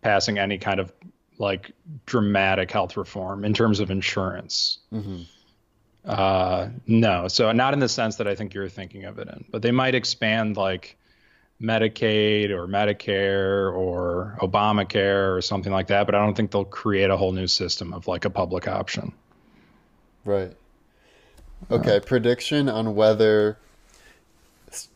[0.00, 0.94] passing any kind of
[1.40, 1.72] like
[2.04, 4.78] dramatic health reform in terms of insurance.
[4.90, 5.22] hmm
[6.04, 7.28] Uh, no.
[7.28, 9.70] So not in the sense that I think you're thinking of it in, but they
[9.70, 10.96] might expand like
[11.60, 16.06] Medicaid or Medicare or Obamacare or something like that.
[16.06, 19.12] But I don't think they'll create a whole new system of like a public option.
[20.24, 20.52] Right.
[21.70, 23.58] Okay, prediction on whether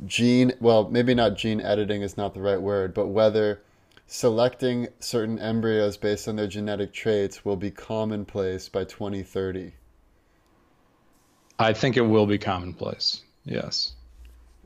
[0.06, 3.60] gene, well, maybe not gene editing is not the right word, but whether
[4.06, 9.72] selecting certain embryos based on their genetic traits will be commonplace by 2030.
[11.58, 13.22] I think it will be commonplace.
[13.44, 13.92] Yes.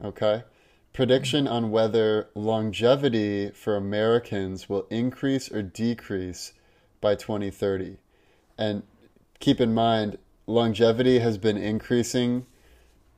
[0.03, 0.45] Okay.
[0.93, 6.55] Prediction on whether longevity for Americans will increase or decrease
[7.01, 7.99] by 2030.
[8.57, 8.83] And
[9.39, 12.47] keep in mind, longevity has been increasing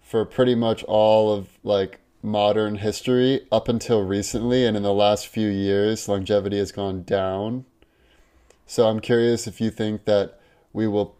[0.03, 4.67] for pretty much all of like modern history up until recently.
[4.67, 7.65] And in the last few years, longevity has gone down.
[8.67, 10.39] So I'm curious if you think that
[10.73, 11.17] we will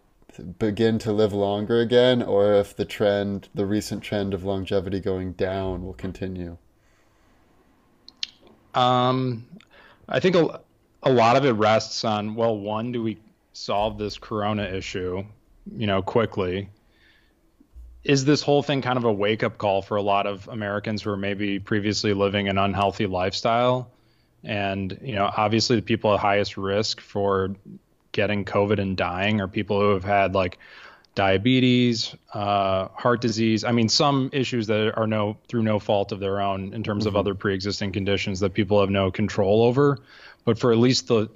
[0.59, 5.33] begin to live longer again, or if the trend, the recent trend of longevity going
[5.33, 6.57] down, will continue.
[8.73, 9.45] Um,
[10.07, 10.61] I think a,
[11.03, 13.17] a lot of it rests on, well, one, do we
[13.51, 15.23] solve this corona issue,
[15.75, 16.69] you know, quickly?
[18.03, 21.03] Is this whole thing kind of a wake up call for a lot of Americans
[21.03, 23.91] who are maybe previously living an unhealthy lifestyle?
[24.43, 27.55] And, you know, obviously the people at highest risk for
[28.11, 30.57] getting COVID and dying are people who have had like
[31.13, 33.63] diabetes, uh, heart disease.
[33.63, 37.05] I mean, some issues that are no through no fault of their own in terms
[37.05, 39.99] of other pre-existing conditions that people have no control over.
[40.45, 41.29] But for at least the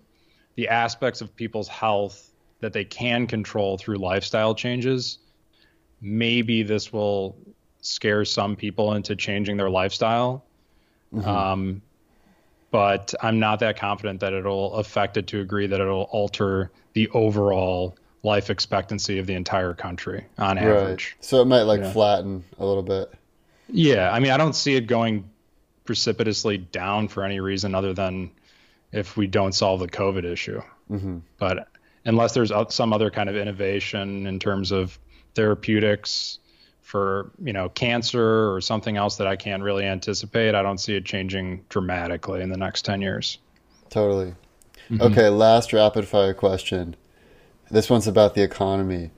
[0.55, 5.19] the aspects of people's health that they can control through lifestyle changes,
[6.05, 7.35] maybe this will
[7.81, 10.45] scare some people into changing their lifestyle.
[11.25, 11.81] Um,
[12.71, 17.09] but I'm not that confident that it'll affect it to agree that it'll alter the
[17.09, 20.65] overall life expectancy of the entire country on Right.
[20.67, 21.15] average.
[21.21, 21.91] So it might like Yeah.
[21.91, 23.13] flatten a little bit.
[23.69, 25.29] Yeah, I mean, I don't see it going
[25.85, 28.31] precipitously down for any reason other than
[28.91, 30.61] if we don't solve the COVID issue.
[30.87, 31.67] hmm But
[32.03, 34.99] unless there's some other kind of innovation in terms of
[35.35, 36.39] therapeutics
[36.81, 40.95] for you know cancer or something else that I can't really anticipate, I don't see
[40.95, 43.37] it changing dramatically in the next ten years.
[43.89, 44.33] Totally.
[44.89, 45.01] Mm-hmm.
[45.01, 46.95] Okay, last rapid fire question.
[47.71, 49.11] This one's about the economy.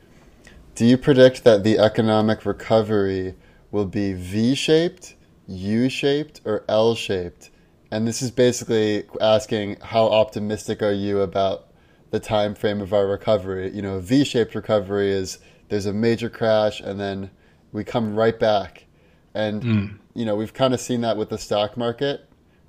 [0.76, 3.36] Do you predict that the economic recovery
[3.72, 5.15] will be V shaped,
[5.47, 7.49] U shaped, or L shaped?
[7.91, 11.68] And this is basically asking how optimistic are you about
[12.11, 13.74] the time frame of our recovery?
[13.74, 15.39] You know, V shaped recovery is
[15.70, 17.30] there's a major crash and then
[17.72, 18.86] we come right back.
[19.34, 19.86] And hmm.
[20.13, 22.28] you know, we've kind of seen that with the stock market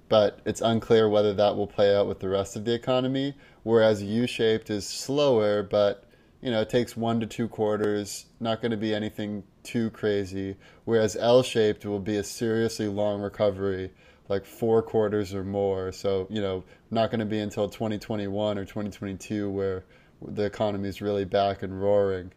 [0.09, 3.34] but it's unclear whether that will play out with the rest of the economy.
[3.62, 6.05] Whereas U-shaped is slower, but
[6.40, 10.57] you know it takes one to two quarters, not going to be anything too crazy.
[10.84, 13.92] Whereas L-shaped will be a seriously long recovery,
[14.28, 15.92] like four quarters or more.
[15.92, 19.84] So you know not going to be until 2021 or 2022 where
[20.22, 22.32] the economy is really back and roaring.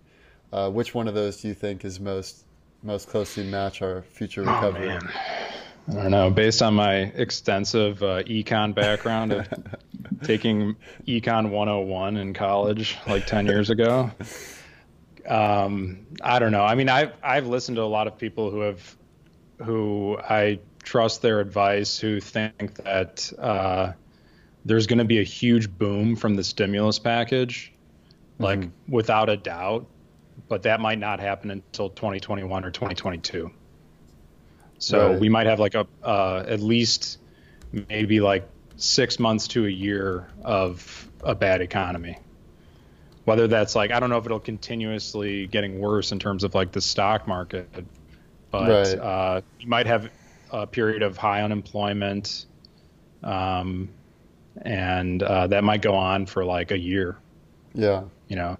[0.52, 2.46] Uh, which one of those do you think is most
[2.82, 4.98] most closely match our future Oh recovery?
[4.98, 5.14] man,
[5.90, 6.32] I don't know.
[6.32, 9.48] Based on my extensive uh, econ background of
[10.24, 10.78] taking
[11.08, 14.12] econ 101 in college like 10 years ago,
[15.28, 16.64] um, I don't know.
[16.64, 18.98] I mean, I've I've listened to a lot of people who have
[19.66, 23.94] who I trust their advice who think that uh,
[24.66, 27.74] there's going to be a huge boom from the stimulus package,
[28.40, 28.74] like Mhm.
[28.88, 29.90] without a doubt,
[30.52, 33.50] but that might not happen until 2021 or 2022.
[34.80, 35.18] So Right.
[35.20, 37.20] we might have like a uh, at least
[37.72, 38.46] maybe like
[38.76, 42.18] six months to a year of a bad economy.
[43.24, 46.74] Whether that's like I don't know if it'll continuously getting worse in terms of like
[46.74, 47.70] the stock market,
[48.52, 49.00] but Right.
[49.00, 50.12] uh, you might have
[50.52, 52.46] a period of high unemployment,
[53.24, 53.88] um,
[54.62, 57.16] and uh, that might go on for like a year.
[57.74, 58.04] Yeah.
[58.28, 58.58] You know,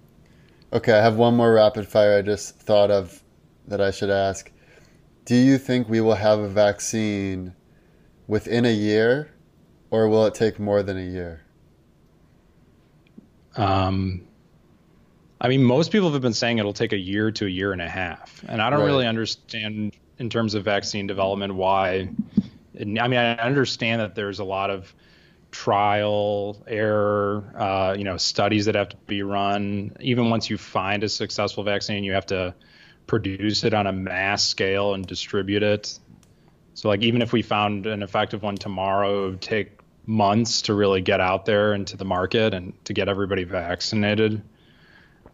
[0.72, 3.22] Okay, I have one more rapid fire I just thought of
[3.68, 4.50] that I should ask.
[5.24, 7.54] Do you think we will have a vaccine
[8.26, 9.30] within a year
[9.90, 11.42] or will it take more than a year?
[13.56, 14.26] Um,
[15.42, 17.82] I mean, most people have been saying it'll take a year to a year and
[17.82, 18.86] a half, and I don't Right.
[18.86, 22.08] really understand in terms of vaccine development why.
[22.80, 24.94] I mean, I understand that there's a lot of
[25.52, 29.96] trial error, uh, you know, studies that have to be run.
[30.00, 32.54] Even once you find a successful vaccine, you have to
[33.06, 35.98] produce it on a mass scale and distribute it.
[36.74, 40.74] So, like, even if we found an effective one tomorrow, it would take months to
[40.74, 44.42] really get out there into the market and to get everybody vaccinated.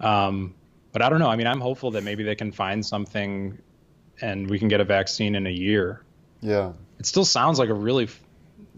[0.01, 0.55] Um,
[0.93, 1.29] but I don't know.
[1.29, 3.59] I mean, I'm hopeful that maybe they can find something
[4.21, 6.03] and we can get a vaccine in a year.
[6.41, 6.73] Yeah.
[6.99, 8.09] It still sounds like a really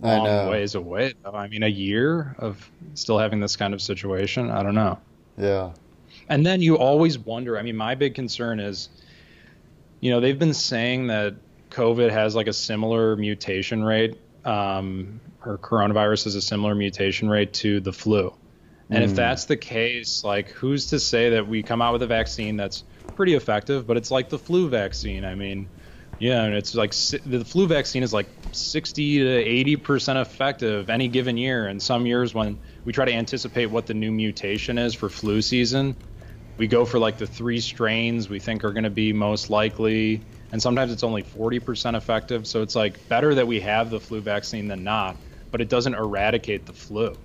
[0.02, 0.50] long know.
[0.50, 1.14] ways away.
[1.22, 1.32] Though.
[1.32, 4.50] I mean, a year of still having this kind of situation.
[4.50, 4.98] I don't know.
[5.36, 5.70] Yeah.
[6.28, 7.58] And then you always wonder.
[7.58, 8.88] I mean, my big concern is,
[10.00, 11.34] you know, they've been saying that
[11.70, 17.52] COVID has like a similar mutation rate, um, or coronavirus has a similar mutation rate
[17.54, 18.32] to the flu.
[18.90, 19.16] And if Mm.
[19.16, 22.82] that's the case, like, who's to say that we come out with a vaccine that's
[23.14, 25.24] pretty effective, but it's like the flu vaccine?
[25.24, 25.68] I mean,
[26.18, 26.92] yeah, and it's like
[27.24, 31.66] the flu vaccine is like 60 to 80 percent effective any given year.
[31.66, 35.42] And some years, when we try to anticipate what the new mutation is for flu
[35.42, 35.96] season,
[36.58, 40.26] we go for like the three strains we think are going to be most likely,
[40.52, 42.46] and sometimes it's only 40% effective.
[42.46, 45.94] So it's like better that we have the flu vaccine than not, but it doesn't
[45.94, 47.18] eradicate the flu.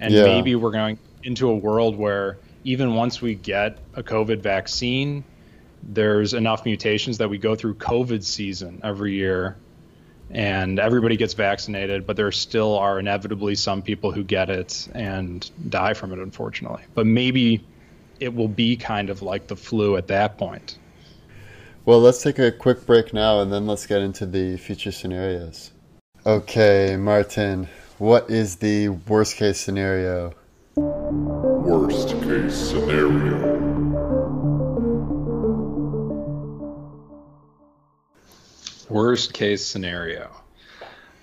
[0.00, 0.24] And Yeah.
[0.24, 5.24] maybe we're going into a world where even once we get a COVID vaccine,
[5.82, 9.62] there's enough mutations that we go through COVID season every year
[10.30, 15.50] and everybody gets vaccinated, but there still are inevitably some people who get it and
[15.70, 16.82] die from it, unfortunately.
[16.94, 17.64] But maybe
[18.18, 20.78] it will be kind of like the flu at that point.
[21.84, 25.70] Well, let's take a quick break now and then let's get into the future scenarios.
[26.24, 27.68] Okay, Martin,
[27.98, 30.34] what is the worst case scenario?
[30.74, 33.75] Worst case scenario.
[38.88, 40.30] Worst case scenario.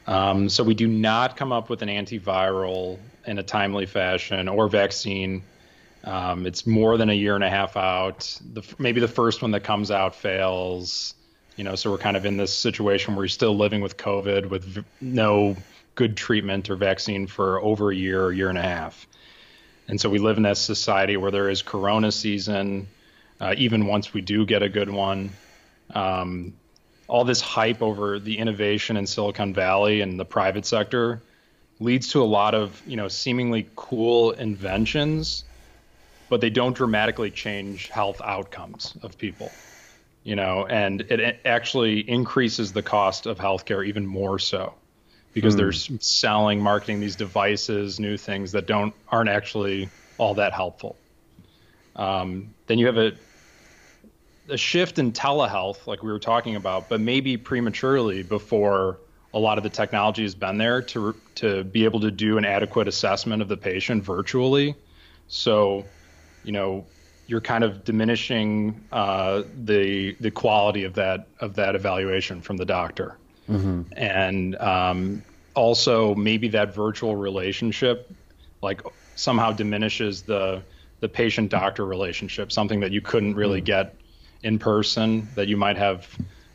[0.05, 4.67] Um, so we do not come up with an antiviral in a timely fashion or
[4.67, 5.43] vaccine.
[6.03, 8.37] Um, it's more than a year and a half out.
[8.53, 11.15] The, maybe the first one that comes out fails.
[11.55, 14.49] You know, so we're kind of in this situation where we're still living with COVID
[14.49, 15.55] with v- no
[15.95, 19.07] good treatment or vaccine for over a year or year and a half.
[19.87, 22.87] And so we live in this society where there is Corona season,
[23.39, 25.31] uh, even once we do get a good one.
[25.93, 26.53] Um,
[27.07, 31.21] all this hype over the innovation in Silicon Valley and the private sector
[31.79, 35.43] leads to a lot of you know seemingly cool inventions,
[36.29, 39.51] but they don't dramatically change health outcomes of people.
[40.23, 44.73] You know, and it, it actually increases the cost of healthcare even more so
[45.33, 50.95] because they're selling, marketing these devices, new things that don't aren't actually all that helpful.
[51.95, 53.13] Um, then you have a
[54.49, 58.99] a shift in telehealth, like we were talking about, but maybe prematurely before
[59.33, 62.45] a lot of the technology has been there to to be able to do an
[62.45, 64.75] adequate assessment of the patient virtually.
[65.27, 65.85] So,
[66.43, 66.85] you know,
[67.27, 72.65] you're kind of diminishing uh, the the quality of that of that evaluation from the
[72.65, 73.17] doctor,
[73.95, 75.23] and um,
[75.55, 78.11] also maybe that virtual relationship,
[78.61, 78.81] like
[79.15, 80.61] somehow diminishes the
[80.99, 83.95] the patient doctor relationship, something that you couldn't really get
[84.43, 86.07] in person that you might have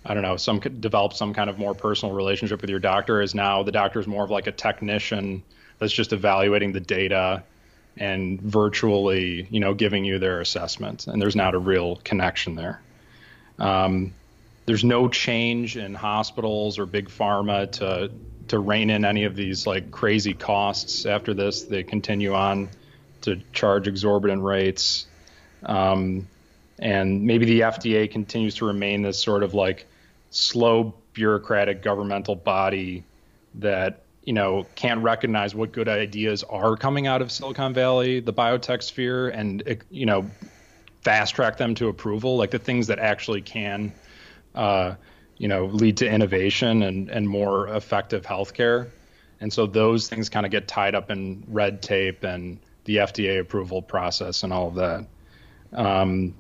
[0.05, 3.21] i don't know some could develop some kind of more personal relationship with your doctor
[3.21, 5.43] is now the doctor is more of like a technician
[5.79, 7.43] that's just evaluating the data
[7.99, 11.07] and virtually, you know, giving you their assessment.
[11.07, 12.81] And there's not a real connection there.
[13.59, 14.15] Um,
[14.67, 18.11] there's no change in hospitals or big pharma to
[18.49, 21.65] to rein in any of these like crazy costs after this.
[21.65, 22.71] They continue on
[23.23, 25.07] to charge exorbitant rates.
[25.63, 26.29] Um,
[26.79, 29.87] and maybe the FDA continues to remain this sort of like
[30.31, 33.05] slow bureaucratic governmental body
[33.57, 38.33] that you know can't recognize what good ideas are coming out of Silicon Valley, the
[38.33, 40.31] biotech sphere, and you know
[41.03, 43.93] fast track them to approval, like the things that actually can,
[44.55, 44.95] uh,
[45.37, 48.89] you know, lead to innovation and and more effective healthcare.
[49.41, 53.41] And so those things kind of get tied up in red tape and the FDA
[53.41, 55.07] approval process and all of that.
[55.73, 56.35] Um,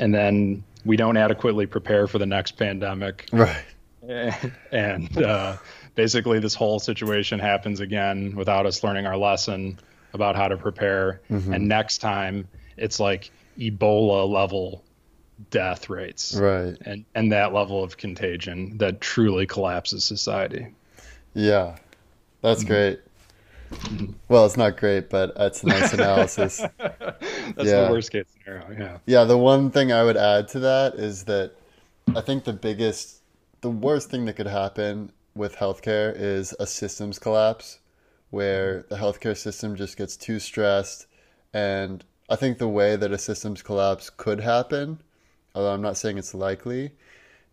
[0.00, 3.28] and then we don't adequately prepare for the next pandemic.
[3.32, 3.64] Right.
[4.72, 5.58] And uh,
[5.94, 9.78] basically, this whole situation happens again without us learning our lesson
[10.14, 11.20] about how to prepare.
[11.30, 11.52] Mm-hmm.
[11.52, 12.48] And next time,
[12.78, 14.82] it's like Ebola level
[15.50, 16.34] death rates.
[16.34, 16.76] Right.
[16.80, 20.68] And, and that level of contagion that truly collapses society.
[21.34, 21.76] Yeah.
[22.40, 22.72] That's mm-hmm.
[22.72, 23.00] great.
[24.28, 26.58] Well, it's not great, but it's a nice analysis.
[26.78, 27.18] That's
[27.58, 27.84] yeah.
[27.84, 28.70] the worst case scenario.
[28.78, 28.98] Yeah.
[29.06, 29.24] Yeah.
[29.24, 31.52] The one thing I would add to that is that
[32.14, 33.22] I think the biggest,
[33.60, 37.78] the worst thing that could happen with healthcare is a systems collapse
[38.30, 41.06] where the healthcare system just gets too stressed.
[41.52, 45.00] And I think the way that a systems collapse could happen,
[45.54, 46.92] although I'm not saying it's likely,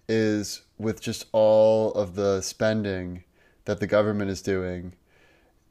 [0.08, 3.24] is with just all of the spending
[3.66, 4.94] that the government is doing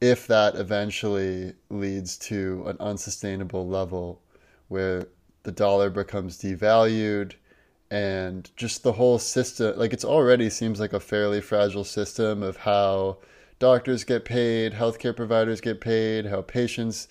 [0.00, 4.20] if that eventually leads to an unsustainable level
[4.68, 5.06] where
[5.42, 7.32] the dollar becomes devalued
[7.90, 12.56] and just the whole system like it's already seems like a fairly fragile system of
[12.56, 13.16] how
[13.60, 17.06] doctors get paid healthcare providers get paid how patients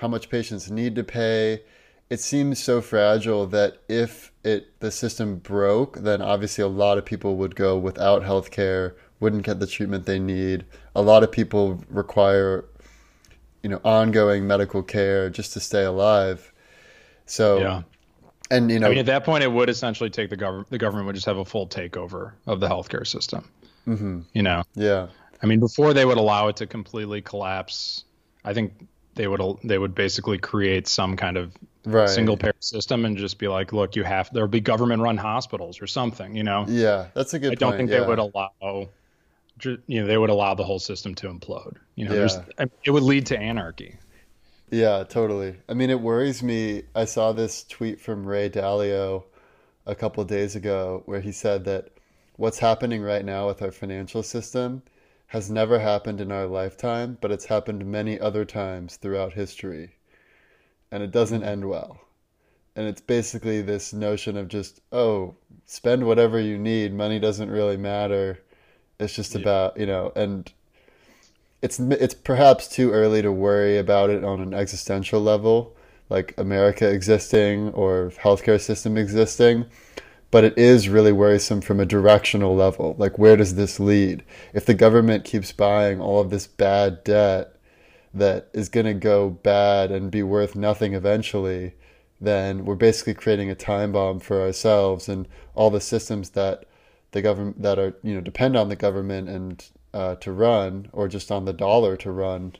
[0.00, 1.62] how much patients need to pay.
[2.08, 7.04] It seems so fragile that if it the system broke then obviously a lot of
[7.04, 10.64] people would go without healthcare wouldn't get the treatment they need.
[10.94, 12.64] A lot of people require,
[13.62, 16.52] you know, ongoing medical care just to stay alive.
[17.26, 17.82] So, yeah.
[18.50, 20.70] And you know, I mean, at that point, it would essentially take the government.
[20.70, 23.48] The government would just have a full takeover of the healthcare system.
[23.86, 24.20] Mm-hmm.
[24.32, 24.64] You know.
[24.74, 25.06] Yeah.
[25.40, 28.04] I mean, before they would allow it to completely collapse,
[28.44, 31.52] I think they would they would basically create some kind of
[31.84, 32.08] right.
[32.08, 35.80] single payer system and just be like, look, you have there'll be government run hospitals
[35.80, 36.34] or something.
[36.34, 36.64] You know.
[36.66, 37.52] Yeah, that's a good.
[37.52, 37.78] I don't point.
[37.78, 38.00] think yeah.
[38.00, 38.88] they would allow
[39.64, 41.76] you know they would allow the whole system to implode.
[41.94, 42.66] You know, yeah.
[42.84, 43.96] it would lead to anarchy.
[44.70, 45.56] Yeah, totally.
[45.68, 46.84] I mean, it worries me.
[46.94, 49.24] I saw this tweet from Ray Dalio
[49.84, 51.88] a couple days ago where he said that
[52.36, 54.82] what's happening right now with our financial system
[55.26, 59.96] has never happened in our lifetime, but it's happened many other times throughout history.
[60.92, 62.00] And it doesn't end well.
[62.76, 65.34] And it's basically this notion of just, oh,
[65.66, 68.40] spend whatever you need, money doesn't really matter
[69.00, 69.40] it's just yeah.
[69.40, 70.52] about you know, and
[71.62, 75.76] it's it's perhaps too early to worry about it on an existential level,
[76.08, 79.66] like America existing or healthcare system existing.
[80.30, 82.94] But it is really worrisome from a directional level.
[82.98, 84.22] Like, where does this lead?
[84.54, 87.56] If the government keeps buying all of this bad debt
[88.14, 91.74] that is going to go bad and be worth nothing eventually,
[92.20, 95.26] then we're basically creating a time bomb for ourselves and
[95.56, 96.64] all the systems that
[97.12, 101.08] the government that are you know depend on the government and uh, to run or
[101.08, 102.54] just on the dollar to run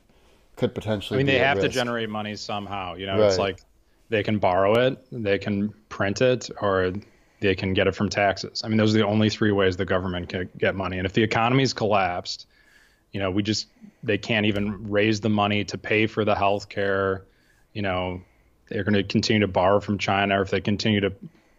[0.56, 1.16] could potentially.
[1.16, 1.68] I mean, they have risk.
[1.68, 2.94] to generate money somehow.
[2.94, 3.28] You know, right.
[3.28, 3.62] it's like
[4.08, 6.92] they can borrow it, they can print it, or
[7.40, 8.62] they can get it from taxes.
[8.64, 10.98] I mean, those are the only three ways the government can get money.
[10.98, 12.46] And if the economy's collapsed,
[13.12, 13.68] you know, we just
[14.02, 17.24] they can't even raise the money to pay for the health care.
[17.72, 18.20] You know,
[18.68, 20.38] they're going to continue to borrow from China.
[20.38, 21.12] Or if they continue to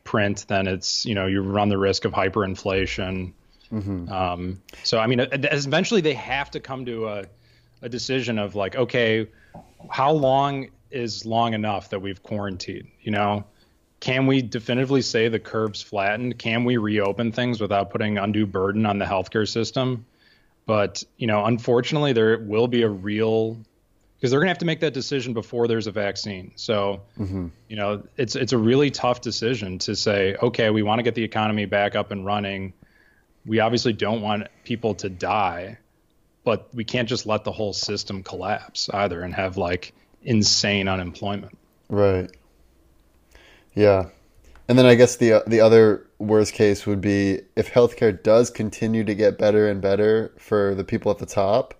[0.03, 3.33] print, then it's you know you run the risk of hyperinflation.
[3.71, 4.11] Mm-hmm.
[4.11, 7.25] Um, so I mean, eventually they have to come to a,
[7.81, 9.27] a decision of like, okay,
[9.89, 12.89] how long is long enough that we've quarantined?
[13.01, 13.45] You know,
[13.99, 16.37] can we definitively say the curve's flattened?
[16.37, 20.05] Can we reopen things without putting undue burden on the healthcare system?
[20.65, 23.57] But you know, unfortunately, there will be a real
[24.21, 26.51] because they're going to have to make that decision before there's a vaccine.
[26.55, 27.47] So, mm-hmm.
[27.67, 31.15] you know, it's it's a really tough decision to say, okay, we want to get
[31.15, 32.73] the economy back up and running.
[33.47, 35.79] We obviously don't want people to die,
[36.43, 39.91] but we can't just let the whole system collapse either and have like
[40.21, 41.57] insane unemployment.
[41.89, 42.29] Right.
[43.73, 44.09] Yeah.
[44.67, 49.03] And then I guess the the other worst case would be if healthcare does continue
[49.03, 51.73] to get better and better for the people at the top,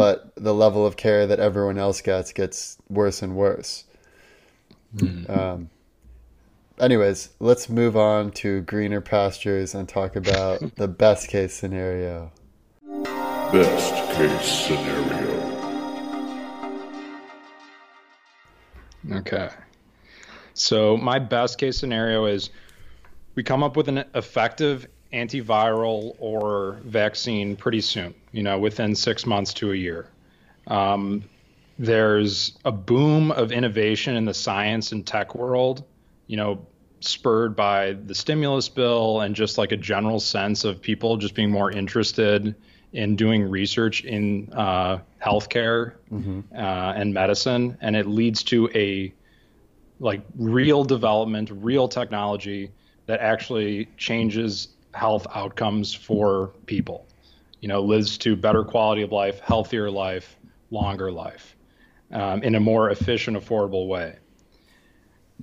[0.00, 3.84] but the level of care that everyone else gets gets worse and worse.
[5.28, 5.68] Um,
[6.80, 12.32] anyways, let's move on to greener pastures and talk about the best case scenario.
[13.52, 15.40] Best case scenario.
[19.12, 19.50] Okay.
[20.54, 22.48] So my best case scenario is
[23.34, 29.26] we come up with an effective antiviral or vaccine pretty soon, you know, within six
[29.26, 30.08] months to a year.
[30.66, 31.24] Um,
[31.78, 35.84] there's a boom of innovation in the science and tech world,
[36.26, 36.66] you know,
[37.00, 41.50] spurred by the stimulus bill and just like a general sense of people just being
[41.50, 42.54] more interested
[42.92, 45.94] in doing research in uh, healthcare
[46.54, 47.78] uh, and medicine.
[47.80, 49.12] And it leads to a
[49.98, 52.70] like real development, real technology
[53.06, 57.06] that actually changes health outcomes for people.
[57.60, 60.36] You know, leads to better quality of life, healthier life,
[60.70, 61.56] longer life,
[62.12, 64.16] um, in a more efficient, affordable way.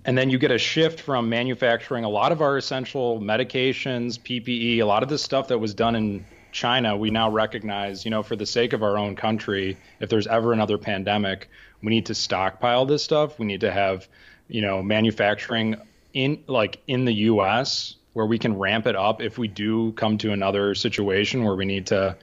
[0.06, 4.80] And then you get a shift from manufacturing a lot of our essential medications, PPE,
[4.80, 6.26] a lot of the stuff that was done in
[6.58, 10.26] China, we now recognize, you know, for the sake of our own country, if there's
[10.26, 11.50] ever another pandemic,
[11.84, 13.38] we need to stockpile this stuff.
[13.38, 14.08] We need to have,
[14.48, 15.76] you know, manufacturing
[16.14, 20.18] in like in the US where we can ramp it up if we do come
[20.18, 22.18] to another situation where we need to,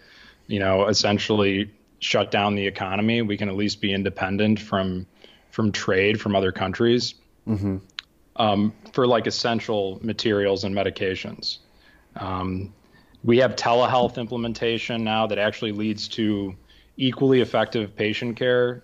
[0.49, 1.71] you know, essentially
[2.01, 3.23] shut down the economy.
[3.23, 5.07] We can at least be independent from
[5.53, 7.15] from trade from other countries
[8.35, 11.59] um, for like essential materials and medications.
[12.17, 12.75] Um,
[13.23, 16.57] we have telehealth implementation now that actually leads to
[16.97, 18.83] equally effective patient care,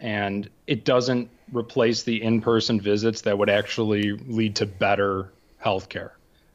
[0.00, 5.30] and it doesn't replace the in-person visits that would actually lead to better
[5.62, 6.12] healthcare.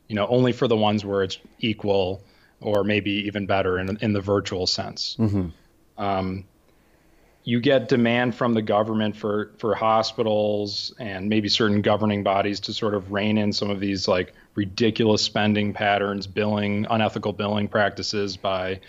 [0.08, 2.24] You know, only for the ones where it's equal
[2.62, 5.16] or maybe even better in in the virtual sense.
[5.98, 6.46] Um,
[7.46, 12.74] you get demand from the government for for hospitals and maybe certain governing bodies to
[12.74, 18.38] sort of rein in some of these like ridiculous spending patterns, billing, unethical billing practices
[18.38, 18.80] by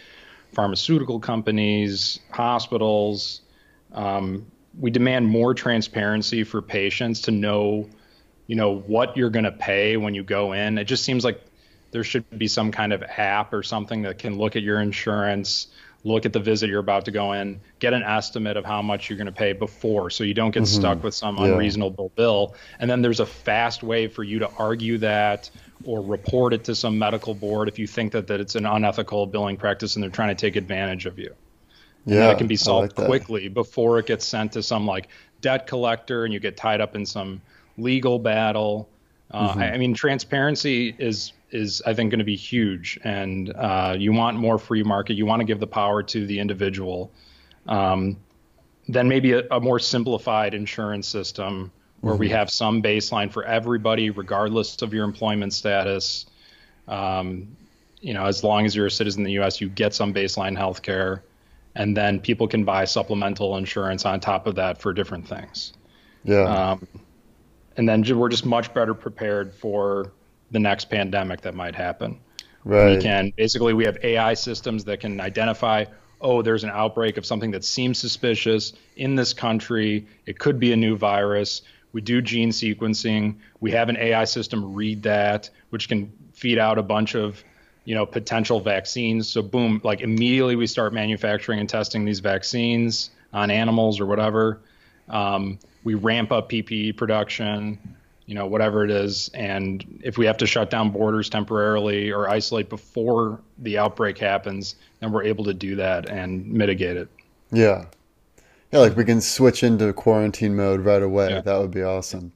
[0.52, 3.40] pharmaceutical companies, hospitals.
[3.92, 4.46] Um,
[4.78, 7.88] we demand more transparency for patients to know,
[8.46, 10.78] you know, what you're going to pay when you go in.
[10.78, 11.40] It just seems like
[11.90, 15.68] there should be some kind of app or something that can look at your insurance,
[16.02, 19.08] look at the visit you're about to go in, get an estimate of how much
[19.08, 20.80] you're going to pay before so you don't get mm-hmm.
[20.80, 21.46] stuck with some Yeah.
[21.46, 22.54] unreasonable bill.
[22.78, 25.50] And then there's a fast way for you to argue that
[25.84, 29.26] or report it to some medical board if you think that, that it's an unethical
[29.26, 31.34] billing practice and they're trying to take advantage of you.
[32.04, 34.86] And Yeah, that it can be solved like quickly before it gets sent to some
[34.86, 35.08] like
[35.40, 37.40] debt collector and you get tied up in some
[37.76, 38.88] legal battle.
[39.30, 39.60] Uh, Mm-hmm.
[39.60, 44.12] I, I mean, transparency is is I think going to be huge, and uh, you
[44.12, 45.14] want more free market.
[45.14, 47.12] You want to give the power to the individual.
[47.66, 48.16] Um,
[48.88, 54.10] then maybe a, a more simplified insurance system where we have some baseline for everybody,
[54.10, 56.26] regardless of your employment status.
[56.86, 57.56] Um,
[58.00, 60.54] you know, as long as you're a citizen in the U.S., you get some baseline
[60.54, 61.22] health care,
[61.74, 65.72] and then people can buy supplemental insurance on top of that for different things.
[66.24, 66.42] Yeah.
[66.42, 66.86] Um,
[67.76, 70.12] and then we're just much better prepared for
[70.50, 72.18] the next pandemic that might happen.
[72.64, 72.96] right.
[72.96, 75.84] We can basically we have AI systems that can identify,
[76.20, 80.06] oh, there's an outbreak of something that seems suspicious in this country.
[80.26, 81.62] It could be a new virus.
[81.92, 83.36] We do gene sequencing.
[83.60, 87.42] We have an AI system read that, which can feed out a bunch of,
[87.84, 89.28] you know, potential vaccines.
[89.28, 94.60] So boom, like immediately we start manufacturing and testing these vaccines on animals or whatever.
[95.08, 97.78] Um, we ramp up PPE production,
[98.26, 99.30] you know, whatever it is.
[99.34, 104.76] And if we have to shut down borders temporarily or isolate before the outbreak happens,
[105.00, 107.08] then we're able to do that and mitigate it.
[107.52, 107.84] Yeah.
[108.72, 111.30] Yeah, like we can switch into quarantine mode right away.
[111.30, 111.42] Yeah.
[111.42, 112.32] That would be awesome.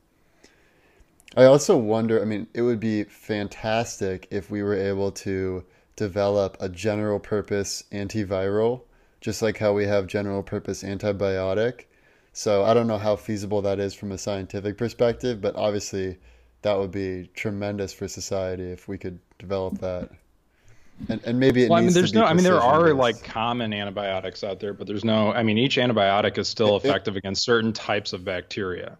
[1.36, 5.64] I also wonder, I mean, it would be fantastic if we were able to
[5.96, 8.82] develop a general purpose antiviral,
[9.20, 11.84] just like how we have general purpose antibiotic.
[12.38, 16.18] So I don't know how feasible that is from a scientific perspective, but obviously
[16.62, 20.12] that would be tremendous for society if we could develop that.
[21.08, 23.24] And, and maybe it Well, I mean, there's be no, I mean, there are like
[23.24, 27.42] common antibiotics out there, but there's no, I mean, each antibiotic is still effective against
[27.42, 28.96] certain types of bacteria.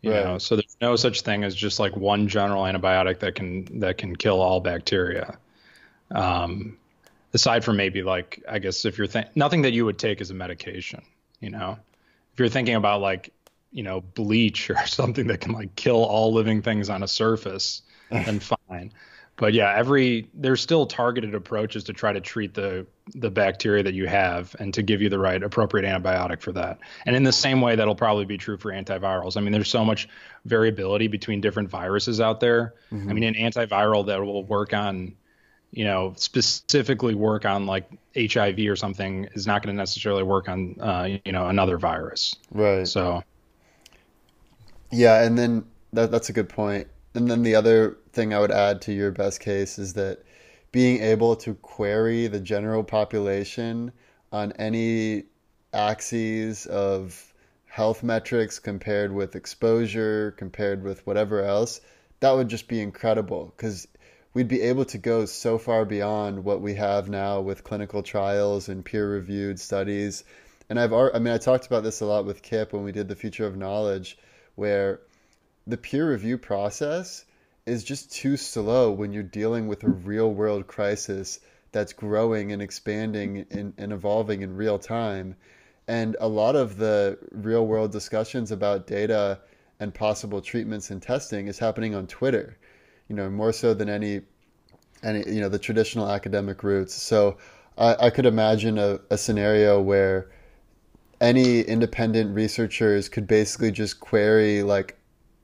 [0.00, 0.24] You Right.
[0.24, 3.98] know, so there's no such thing as just like one general antibiotic that can that
[3.98, 5.36] can kill all bacteria.
[6.10, 6.78] Um,
[7.34, 10.30] aside from maybe like I guess if you're th- nothing that you would take as
[10.30, 11.02] a medication,
[11.40, 11.78] you know,
[12.36, 13.32] if you're thinking about like
[13.72, 17.80] you know bleach or something that can like kill all living things on a surface,
[18.10, 18.92] then fine.
[19.36, 23.94] but yeah, every there's still targeted approaches to try to treat the the bacteria that
[23.94, 26.78] you have and to give you the right appropriate antibiotic for that.
[27.06, 29.38] And in the same way, that'll probably be true for antivirals.
[29.38, 30.06] I mean, there's so much
[30.44, 32.74] variability between different viruses out there.
[32.92, 33.08] Mm-hmm.
[33.08, 35.16] I mean, an antiviral that will work on,
[35.72, 40.48] you know, specifically work on like HIV or something is not going to necessarily work
[40.48, 42.36] on, uh, you know, another virus.
[42.50, 42.86] Right.
[42.86, 43.22] So.
[44.90, 46.88] Yeah, and then that, that's a good point.
[47.14, 50.22] And then the other thing I would add to your best case is that
[50.70, 53.92] being able to query the general population
[54.32, 55.24] on any
[55.72, 57.32] axes of
[57.66, 61.80] health metrics compared with exposure, compared with whatever else,
[62.20, 63.86] that would just be incredible because
[64.36, 68.68] we'd be able to go so far beyond what we have now with clinical trials
[68.68, 70.24] and peer reviewed studies.
[70.68, 73.08] And I've, I mean, I talked about this a lot with Kip when we did
[73.08, 74.18] the Future of Knowledge,
[74.54, 75.00] where
[75.66, 77.24] the peer review process
[77.64, 81.40] is just too slow when you're dealing with a real world crisis
[81.72, 85.34] that's growing and expanding and, and evolving in real time.
[85.88, 89.40] And a lot of the real world discussions about data
[89.80, 92.58] and possible treatments and testing is happening on Twitter,
[93.08, 94.22] you know, more so than any,
[95.02, 96.94] any you know, the traditional academic routes.
[96.94, 97.38] So
[97.78, 100.30] I, I could imagine a, a scenario where
[101.20, 104.98] any independent researchers could basically just query like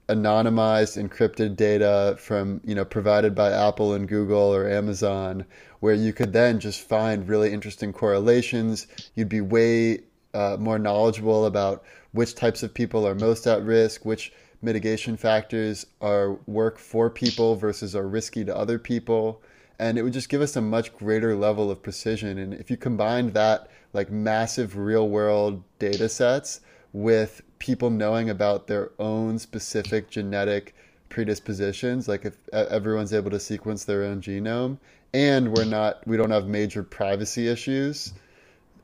[0.09, 5.47] anonymized encrypted data from you know provided by Apple and Google or Amazon
[5.81, 10.01] where you could then just find really interesting correlations you'd be way
[10.35, 14.33] uh, more knowledgeable about which types of people are most at risk which
[14.63, 19.43] mitigation factors are work for people versus are risky to other people
[19.79, 22.77] and it would just give us a much greater level of precision and if you
[22.77, 26.61] combine that like massive real world data sets
[26.93, 30.75] with people knowing about their own specific genetic
[31.09, 34.79] predispositions like if everyone's able to sequence their own genome
[35.13, 38.13] and we're not we don't have major privacy issues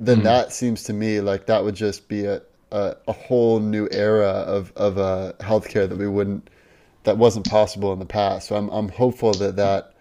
[0.01, 0.25] then mm.
[0.25, 2.43] that seems to me like that would just be a,
[2.73, 6.49] a, a whole new era of of uh, healthcare that we wouldn't
[7.05, 9.95] that wasn't possible in the past so i'm i'm hopeful that that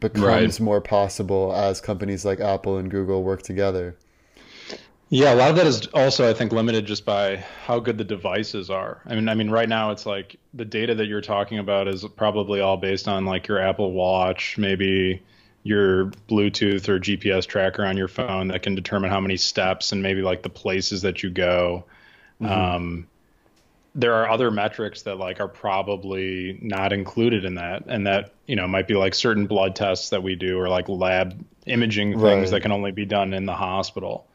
[0.00, 0.60] becomes right.
[0.60, 3.96] more possible as companies like apple and google work together
[5.12, 8.04] yeah, a lot of that is also, I think, limited just by how good the
[8.04, 9.02] devices are.
[9.06, 12.04] I mean, I mean, right now it's like the data that you're talking about is
[12.14, 15.20] probably all based on like your Apple Watch, maybe
[15.62, 20.02] your Bluetooth or GPS tracker on your phone that can determine how many steps and
[20.02, 21.84] maybe like the places that you go.
[22.40, 22.52] Mm-hmm.
[22.52, 23.06] Um,
[23.94, 28.56] there are other metrics that like are probably not included in that, and that you
[28.56, 32.22] know might be like certain blood tests that we do or like lab imaging things
[32.22, 32.50] right.
[32.50, 34.26] that can only be done in the hospital.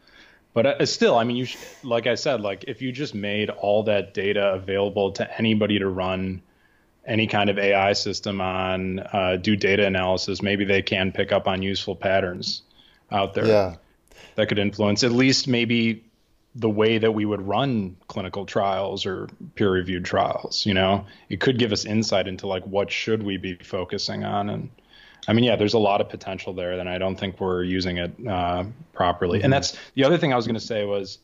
[0.54, 1.48] But uh, still, I mean, you
[1.84, 5.88] like I said, like if you just made all that data available to anybody to
[5.88, 6.42] run
[7.06, 11.48] any kind of AI system on, uh, do data analysis, maybe they can pick up
[11.48, 12.64] on useful patterns
[13.12, 13.46] out there.
[13.46, 13.76] Yeah.
[14.36, 16.04] That could influence at least maybe
[16.56, 20.66] the way that we would run clinical trials or peer-reviewed trials.
[20.66, 24.50] You know, it could give us insight into like what should we be focusing on
[24.50, 24.70] and
[25.28, 27.98] I mean, yeah, there's a lot of potential there, and I don't think we're using
[27.98, 29.40] it uh, properly.
[29.40, 29.46] Mm-hmm.
[29.46, 31.18] And that's the other thing I was going to say was,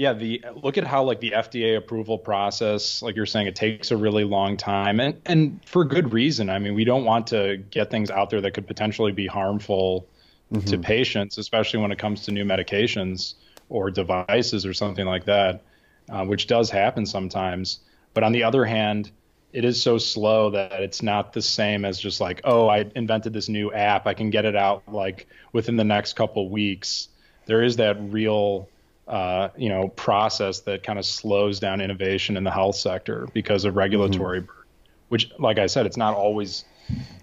[0.00, 3.90] yeah, the look at how like the FDA approval process, like you're saying, it takes
[3.90, 6.48] a really long time, and and for good reason.
[6.48, 10.06] I mean, we don't want to get things out there that could potentially be harmful
[10.50, 10.64] mm-hmm.
[10.64, 13.34] to patients, especially when it comes to new medications
[13.68, 15.64] or devices or something like that,
[16.08, 17.80] uh, which does happen sometimes.
[18.14, 19.10] But on the other hand,
[19.52, 23.34] it is so slow that it's not the same as just like, oh, I invented
[23.34, 24.06] this new app.
[24.06, 27.08] I can get it out like within the next couple weeks.
[27.44, 28.69] There is that real,
[29.10, 33.64] uh, you know, process that kind of slows down innovation in the health sector because
[33.64, 34.62] of regulatory, mm-hmm.
[35.08, 36.64] which, like I said, it's not always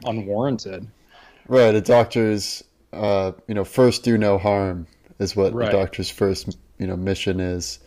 [0.03, 0.85] unwarranted.
[1.47, 1.73] Right.
[1.73, 2.61] A doctor's,
[2.91, 4.85] uh, you know, first do no harm
[5.17, 5.69] is what right.
[5.69, 7.79] a doctor's first, you know, mission is.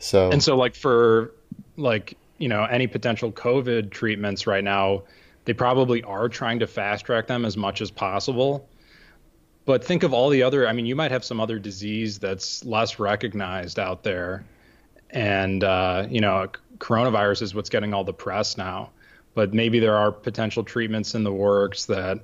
[0.00, 1.32] So and so like for
[1.76, 5.04] like you know any potential COVID treatments right now,
[5.44, 8.68] they probably are trying to fast track them as much as possible.
[9.68, 10.66] But think of all the other.
[10.66, 14.46] I mean, you might have some other disease that's less recognized out there,
[15.10, 18.88] and uh, you know, coronavirus is what's getting all the press now.
[19.34, 22.20] But maybe there are potential treatments in the works that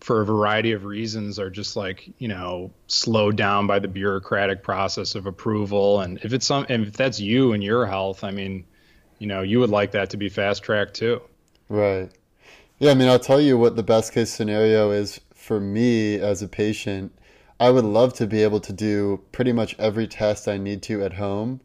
[0.00, 4.62] for a variety of reasons are just like you know slowed down by the bureaucratic
[4.62, 8.64] process of approval and if it's some if that's you and your health i mean
[9.22, 11.22] you know, you would like that to be fast tracked too.
[11.68, 12.10] Right.
[12.80, 16.42] Yeah, I mean, I'll tell you what the best case scenario is for me as
[16.42, 17.12] a patient.
[17.58, 21.02] I would love to be able to do pretty much every test I need to
[21.04, 21.60] at home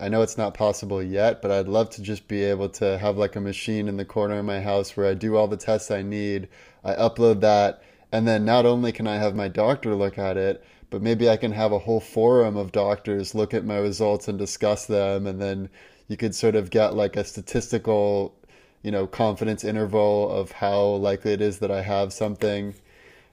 [0.00, 3.16] I know it's not possible yet, but I'd love to just be able to have
[3.16, 5.90] like a machine in the corner of my house where I do all the tests
[5.90, 6.48] I need.
[6.82, 10.64] I upload that, and then not only can I have my doctor look at it,
[10.90, 14.36] but maybe I can have a whole forum of doctors look at my results and
[14.38, 15.70] discuss them, and then
[16.08, 18.34] you could sort of get like a statistical,
[18.82, 22.74] you know, confidence interval of how likely it is that I have something.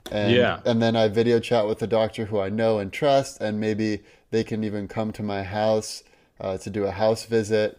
[0.10, 0.60] And, Yeah.
[0.65, 4.02] and then I video chat with a doctor who I know and trust, and maybe
[4.32, 6.03] they can even come to my house
[6.40, 7.78] uh, to do a house visit.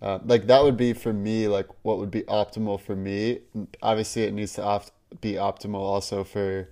[0.00, 3.40] Uh, like that would be for me, like what would be optimal for me.
[3.82, 6.68] Obviously, it needs to opt- be optimal also for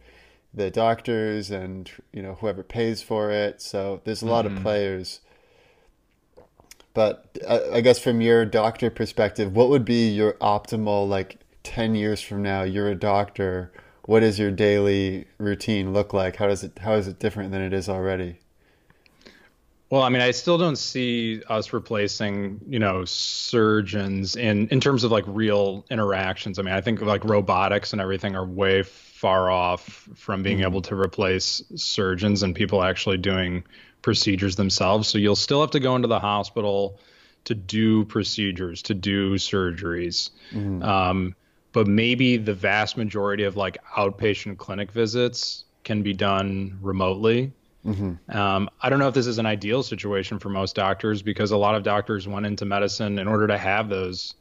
[0.54, 3.62] the doctors and you know whoever pays for it.
[3.62, 5.20] So there's a lot of players.
[6.94, 11.94] But I, I guess from your doctor perspective, what would be your optimal like 10
[11.94, 12.62] years from now?
[12.64, 13.72] You're a doctor.
[14.04, 16.36] What does your daily routine look like?
[16.36, 18.38] How does it how is it different than it is already?
[19.90, 25.04] Well, I mean, I still don't see us replacing, you know, surgeons in in terms
[25.04, 26.58] of like real interactions.
[26.58, 30.82] I mean, I think like robotics and everything are way far off from being able
[30.82, 33.64] to replace surgeons and people actually doing
[34.00, 35.08] procedures themselves.
[35.08, 36.98] So you'll still have to go into the hospital
[37.44, 40.30] to do procedures, to do surgeries.
[40.82, 41.36] Um,
[41.72, 47.52] but maybe the vast majority of like outpatient clinic visits can be done remotely.
[48.28, 51.56] Um, I don't know if this is an ideal situation for most doctors because a
[51.56, 54.34] lot of doctors went into medicine in order to have those,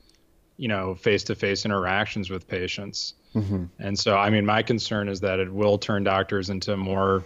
[0.58, 3.16] you know, face-to-face interactions with patients.
[3.80, 7.24] And so, I mean, my concern is that it will turn doctors into more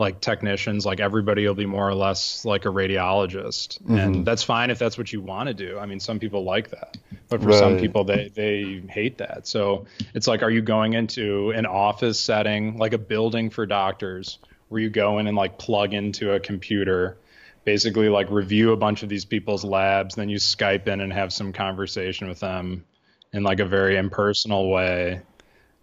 [0.00, 0.84] like technicians.
[0.84, 4.98] Like everybody will be more or less like a radiologist, and that's fine if that's
[4.98, 5.78] what you want to do.
[5.78, 6.96] I mean, some people like that,
[7.28, 9.46] but for some people, they they hate that.
[9.46, 14.38] So it's like, are you going into an office setting, like a building for doctors,
[14.68, 17.18] where you go in and like plug into a computer?
[17.62, 21.30] Basically, like review a bunch of these people's labs, then you Skype in and have
[21.30, 22.86] some conversation with them
[23.34, 25.20] in like a very impersonal way.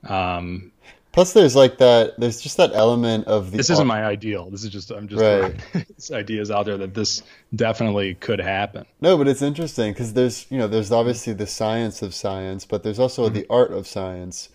[0.03, 0.71] Um,
[1.17, 2.19] Plus, there's like that.
[2.19, 4.51] There's just that element of the this isn't my ideal.
[4.51, 5.85] This is just I'm just Right.
[6.11, 7.23] ideas out there that this
[7.55, 8.85] definitely could happen.
[9.01, 12.83] No, but it's interesting because there's you know there's obviously the science of science, but
[12.83, 13.33] there's also mm-hmm.
[13.33, 14.49] the art of science,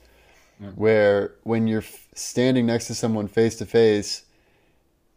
[0.76, 1.82] where when you're
[2.14, 4.22] standing next to someone face to face,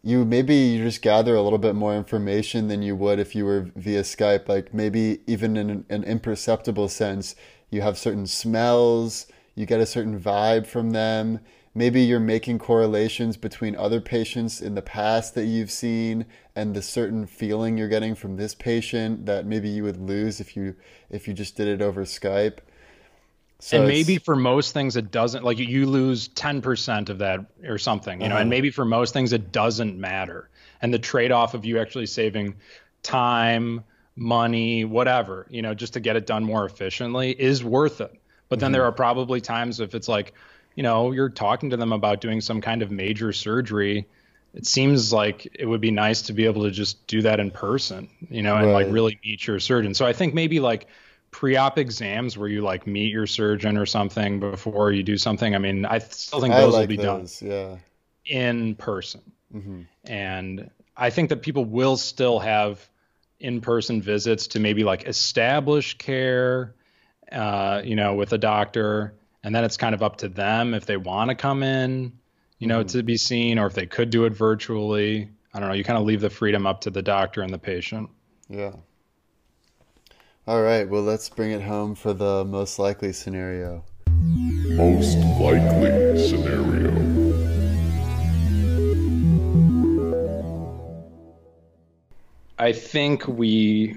[0.02, 3.44] you maybe you just gather a little bit more information than you would if you
[3.44, 4.48] were via Skype.
[4.48, 7.36] Like maybe even in an, an imperceptible sense,
[7.70, 11.40] you have certain smells, you get a certain vibe from them.
[11.74, 16.80] Maybe you're making correlations between other patients in the past that you've seen and the
[16.80, 20.76] certain feeling you're getting from this patient that maybe you would lose if you
[21.10, 22.58] if you just did it over Skype.
[23.58, 27.78] So and maybe for most things it doesn't like you lose 10% of that or
[27.78, 28.50] something, you know, and uh-huh.
[28.50, 30.50] maybe for most things it doesn't matter.
[30.82, 32.56] And the trade-off of you actually saving
[33.02, 33.82] time,
[34.14, 38.12] money, whatever, you know, just to get it done more efficiently is worth it.
[38.48, 40.32] But then there are probably times if it's like,
[40.74, 44.06] you know, you're talking to them about doing some kind of major surgery,
[44.54, 47.50] it seems like it would be nice to be able to just do that in
[47.50, 49.94] person, you know, and like really meet your surgeon.
[49.94, 50.86] So I think maybe like
[51.30, 55.54] pre-op exams where you like meet your surgeon or something before you do something.
[55.54, 57.76] I mean, I still think those will like be done yeah.
[58.24, 59.20] in person.
[59.52, 62.88] hmm And I think that people will still have
[63.38, 66.74] in-person visits to maybe like establish care,
[67.32, 70.86] uh, you know, with a doctor, and then it's kind of up to them if
[70.86, 72.12] they want to come in,
[72.58, 75.28] you know, to be seen, or if they could do it virtually.
[75.52, 75.74] I don't know.
[75.74, 78.10] You kind of leave the freedom up to the doctor and the patient.
[78.48, 78.72] Yeah.
[80.46, 83.84] All right, well, let's bring it home for the most likely scenario.
[84.76, 87.26] Most likely scenario.
[92.58, 93.96] I think we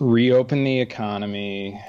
[0.00, 1.80] reopen the economy.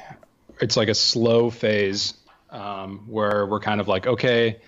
[0.63, 2.13] It's like a slow phase
[2.49, 4.61] um, where we're kind of like, okay,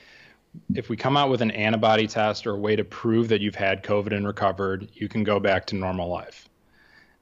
[0.74, 3.56] if we come out with an antibody test or a way to prove that you've
[3.56, 6.50] had COVID and recovered, you can go back to normal life.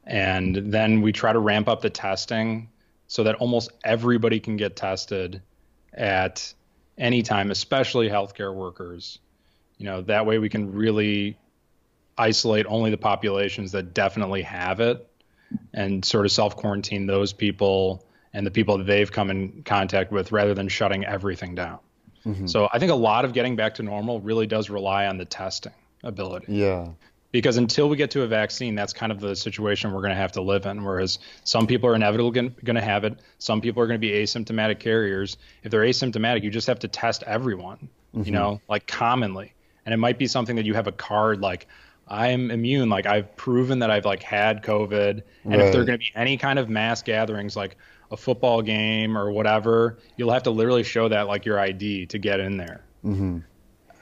[0.05, 2.67] And then we try to ramp up the testing
[3.05, 5.43] so that almost everybody can get tested
[5.93, 6.51] at
[6.97, 9.19] any time, especially healthcare workers.
[9.77, 11.37] You know, that way we can really
[12.17, 15.07] isolate only the populations that definitely have it
[15.75, 18.03] and sort of self quarantine those people
[18.33, 21.79] and the people that they've come in contact with rather than shutting everything down.
[22.25, 22.47] Mm-hmm.
[22.47, 25.25] So I think a lot of getting back to normal really does rely on the
[25.25, 25.73] testing
[26.03, 26.87] ability Yeah.
[27.31, 30.15] because until we get to a vaccine, that's kind of the situation we're going to
[30.15, 30.83] have to live in.
[30.83, 34.13] Whereas some people are inevitably going to have it, some people are going to be
[34.13, 35.37] asymptomatic carriers.
[35.63, 38.33] If they're asymptomatic, you just have to test everyone, you mm-hmm.
[38.33, 39.53] know, like commonly.
[39.85, 41.67] And it might be something that you have a card like,
[42.07, 42.89] I'm immune.
[42.89, 45.71] Like I've proven that I've like had COVID, and if Right.
[45.71, 47.77] there are going to be any kind of mass gatherings, like
[48.13, 52.19] a football game or whatever, you'll have to literally show that like your ID to
[52.19, 52.85] get in there.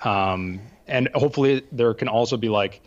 [0.04, 2.82] Um, and hopefully there can also be like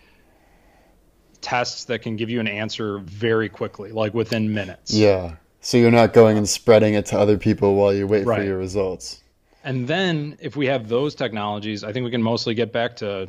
[1.41, 4.93] tests that can give you an answer very quickly, like within minutes.
[4.93, 5.37] Yeah.
[5.61, 8.59] So you're not going and spreading it to other people while you wait for your
[8.59, 9.23] results.
[9.65, 13.29] And then if we have those technologies, I think we can mostly get back to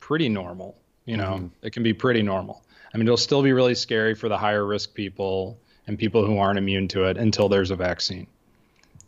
[0.00, 0.76] pretty normal.
[1.04, 2.64] You know, it can be pretty normal.
[2.92, 6.38] I mean, it'll still be really scary for the higher risk people and people who
[6.38, 8.26] aren't immune to it until there's a vaccine.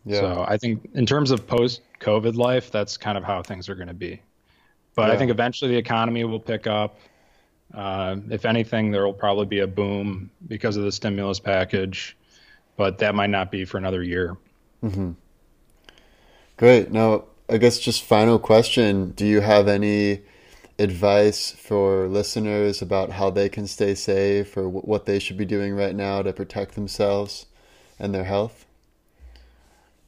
[0.04, 0.20] Yeah.
[0.20, 3.74] So I think in terms of post COVID life, that's kind of how things are
[3.74, 4.20] going to be.
[4.96, 6.98] But I think eventually the economy will pick up.
[7.72, 12.16] Uh, if anything, there will probably be a boom because of the stimulus package,
[12.76, 14.36] but that might not be for another year.
[14.82, 15.12] Mm-hmm.
[16.56, 16.90] Great.
[16.90, 19.10] Now, I guess just final question.
[19.10, 20.22] Do you have any
[20.80, 25.44] advice for listeners about how they can stay safe or wh- what they should be
[25.44, 27.46] doing right now to protect themselves
[27.98, 28.66] and their health?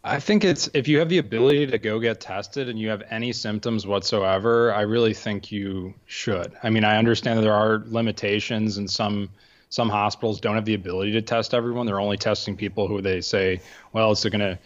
[0.05, 3.05] I think it's if you have the ability to go get tested and you have
[3.11, 6.53] any symptoms whatsoever, I really think you should.
[6.63, 9.29] I mean, I understand that there are limitations and some
[9.69, 11.87] some hospitals don't have the ability to test everyone.
[11.87, 13.61] They're only testing people who they say,
[13.95, 14.59] well, it's going to,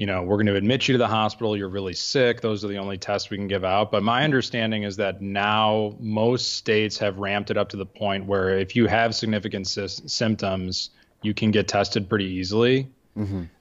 [0.00, 1.54] you know, we're going to admit you to the hospital.
[1.54, 2.40] You're really sick.
[2.40, 3.90] Those are the only tests we can give out.
[3.90, 8.24] But my understanding is that now most states have ramped it up to the point
[8.24, 10.88] where if you have significant sys- symptoms,
[11.20, 12.88] you can get tested pretty easily.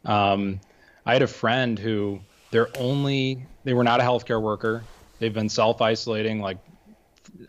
[0.06, 0.62] Um,
[1.06, 2.22] I had a friend who
[2.52, 4.82] they're only they were not a healthcare worker.
[5.20, 6.60] They've been self isolating like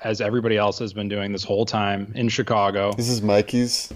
[0.03, 2.93] as everybody else has been doing this whole time in Chicago.
[2.95, 3.93] This is Mikey's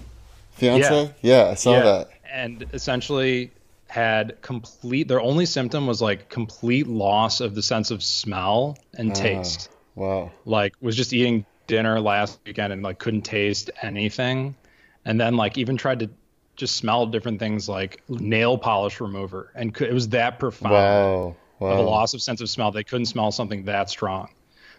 [0.51, 1.13] fiance?
[1.21, 2.11] Yeah, I saw that.
[2.31, 3.51] And essentially
[3.95, 9.15] had complete their only symptom was like complete loss of the sense of smell and
[9.15, 9.69] taste.
[9.95, 10.33] Wow.
[10.43, 14.57] Like was just eating dinner last weekend and like couldn't taste anything.
[15.05, 16.09] And then like even tried to
[16.57, 21.35] just smell different things like nail polish remover and could, it was that profound Wow.
[21.61, 22.71] of a loss of sense of smell.
[22.71, 24.27] They couldn't smell something that strong,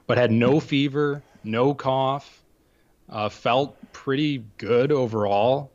[0.07, 2.43] but had no fever, no cough,
[3.09, 5.71] uh, felt pretty good overall,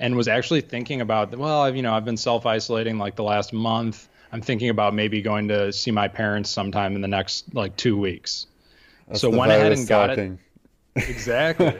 [0.00, 3.22] and was actually thinking about, well, I've, you know, I've been self isolating like the
[3.22, 4.08] last month.
[4.32, 7.96] I'm thinking about maybe going to see my parents sometime in the next like two
[7.96, 8.46] weeks.
[9.06, 10.38] That's so went ahead and got it.
[10.96, 11.72] Exactly.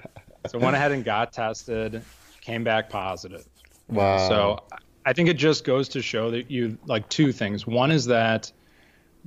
[0.46, 2.02] so went ahead and got tested,
[2.40, 3.46] came back positive.
[3.88, 4.28] Wow.
[4.28, 7.66] So I think it just goes to show that you like two things.
[7.66, 8.52] One is that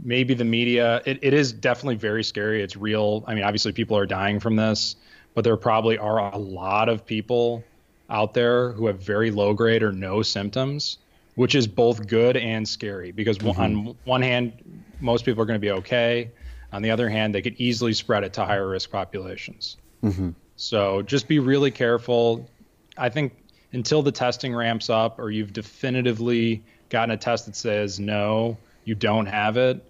[0.03, 2.61] maybe the media, it, it is definitely very scary.
[2.61, 3.23] It's real.
[3.27, 4.95] I mean, obviously people are dying from this,
[5.33, 7.63] but there probably are a lot of people
[8.09, 10.99] out there who have very low grade or no symptoms,
[11.35, 13.91] which is both good and scary because one on mm-hmm.
[14.09, 14.53] one hand,
[14.99, 16.31] most people are going to be okay.
[16.71, 19.77] On the other hand, they could easily spread it to higher risk populations.
[20.03, 20.31] Mm-hmm.
[20.55, 22.49] So just be really careful.
[22.97, 23.33] I think
[23.73, 28.95] until the testing ramps up or you've definitively gotten a test that says no, you
[28.95, 29.83] don't have it,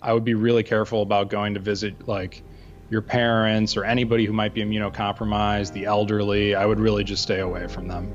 [0.00, 2.42] I would be really careful about going to visit like
[2.90, 6.54] your parents or anybody who might be immunocompromised, the elderly.
[6.54, 8.12] I would really just stay away from them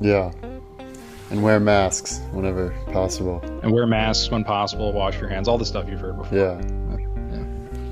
[0.00, 0.32] yeah.
[1.30, 3.40] And wear masks whenever possible.
[3.62, 6.38] and wear masks when possible, wash your hands, all the stuff you've heard before.
[6.38, 6.60] Yeah.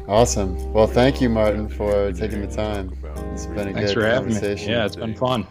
[0.08, 0.72] Awesome.
[0.72, 2.92] Well, thank you, Martin, for taking the time.
[3.32, 4.34] It's been a Thanks good for having me.
[4.34, 4.72] conversation.
[4.72, 5.46] Yeah, it's been fun.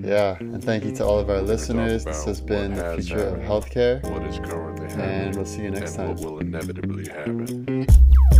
[0.00, 2.04] Yeah, and thank you to all of our listeners.
[2.04, 5.70] This has been the future of healthcare, What is currently happening and we'll see you
[5.70, 6.24] next and time.
[6.24, 7.86] what will inevitably happen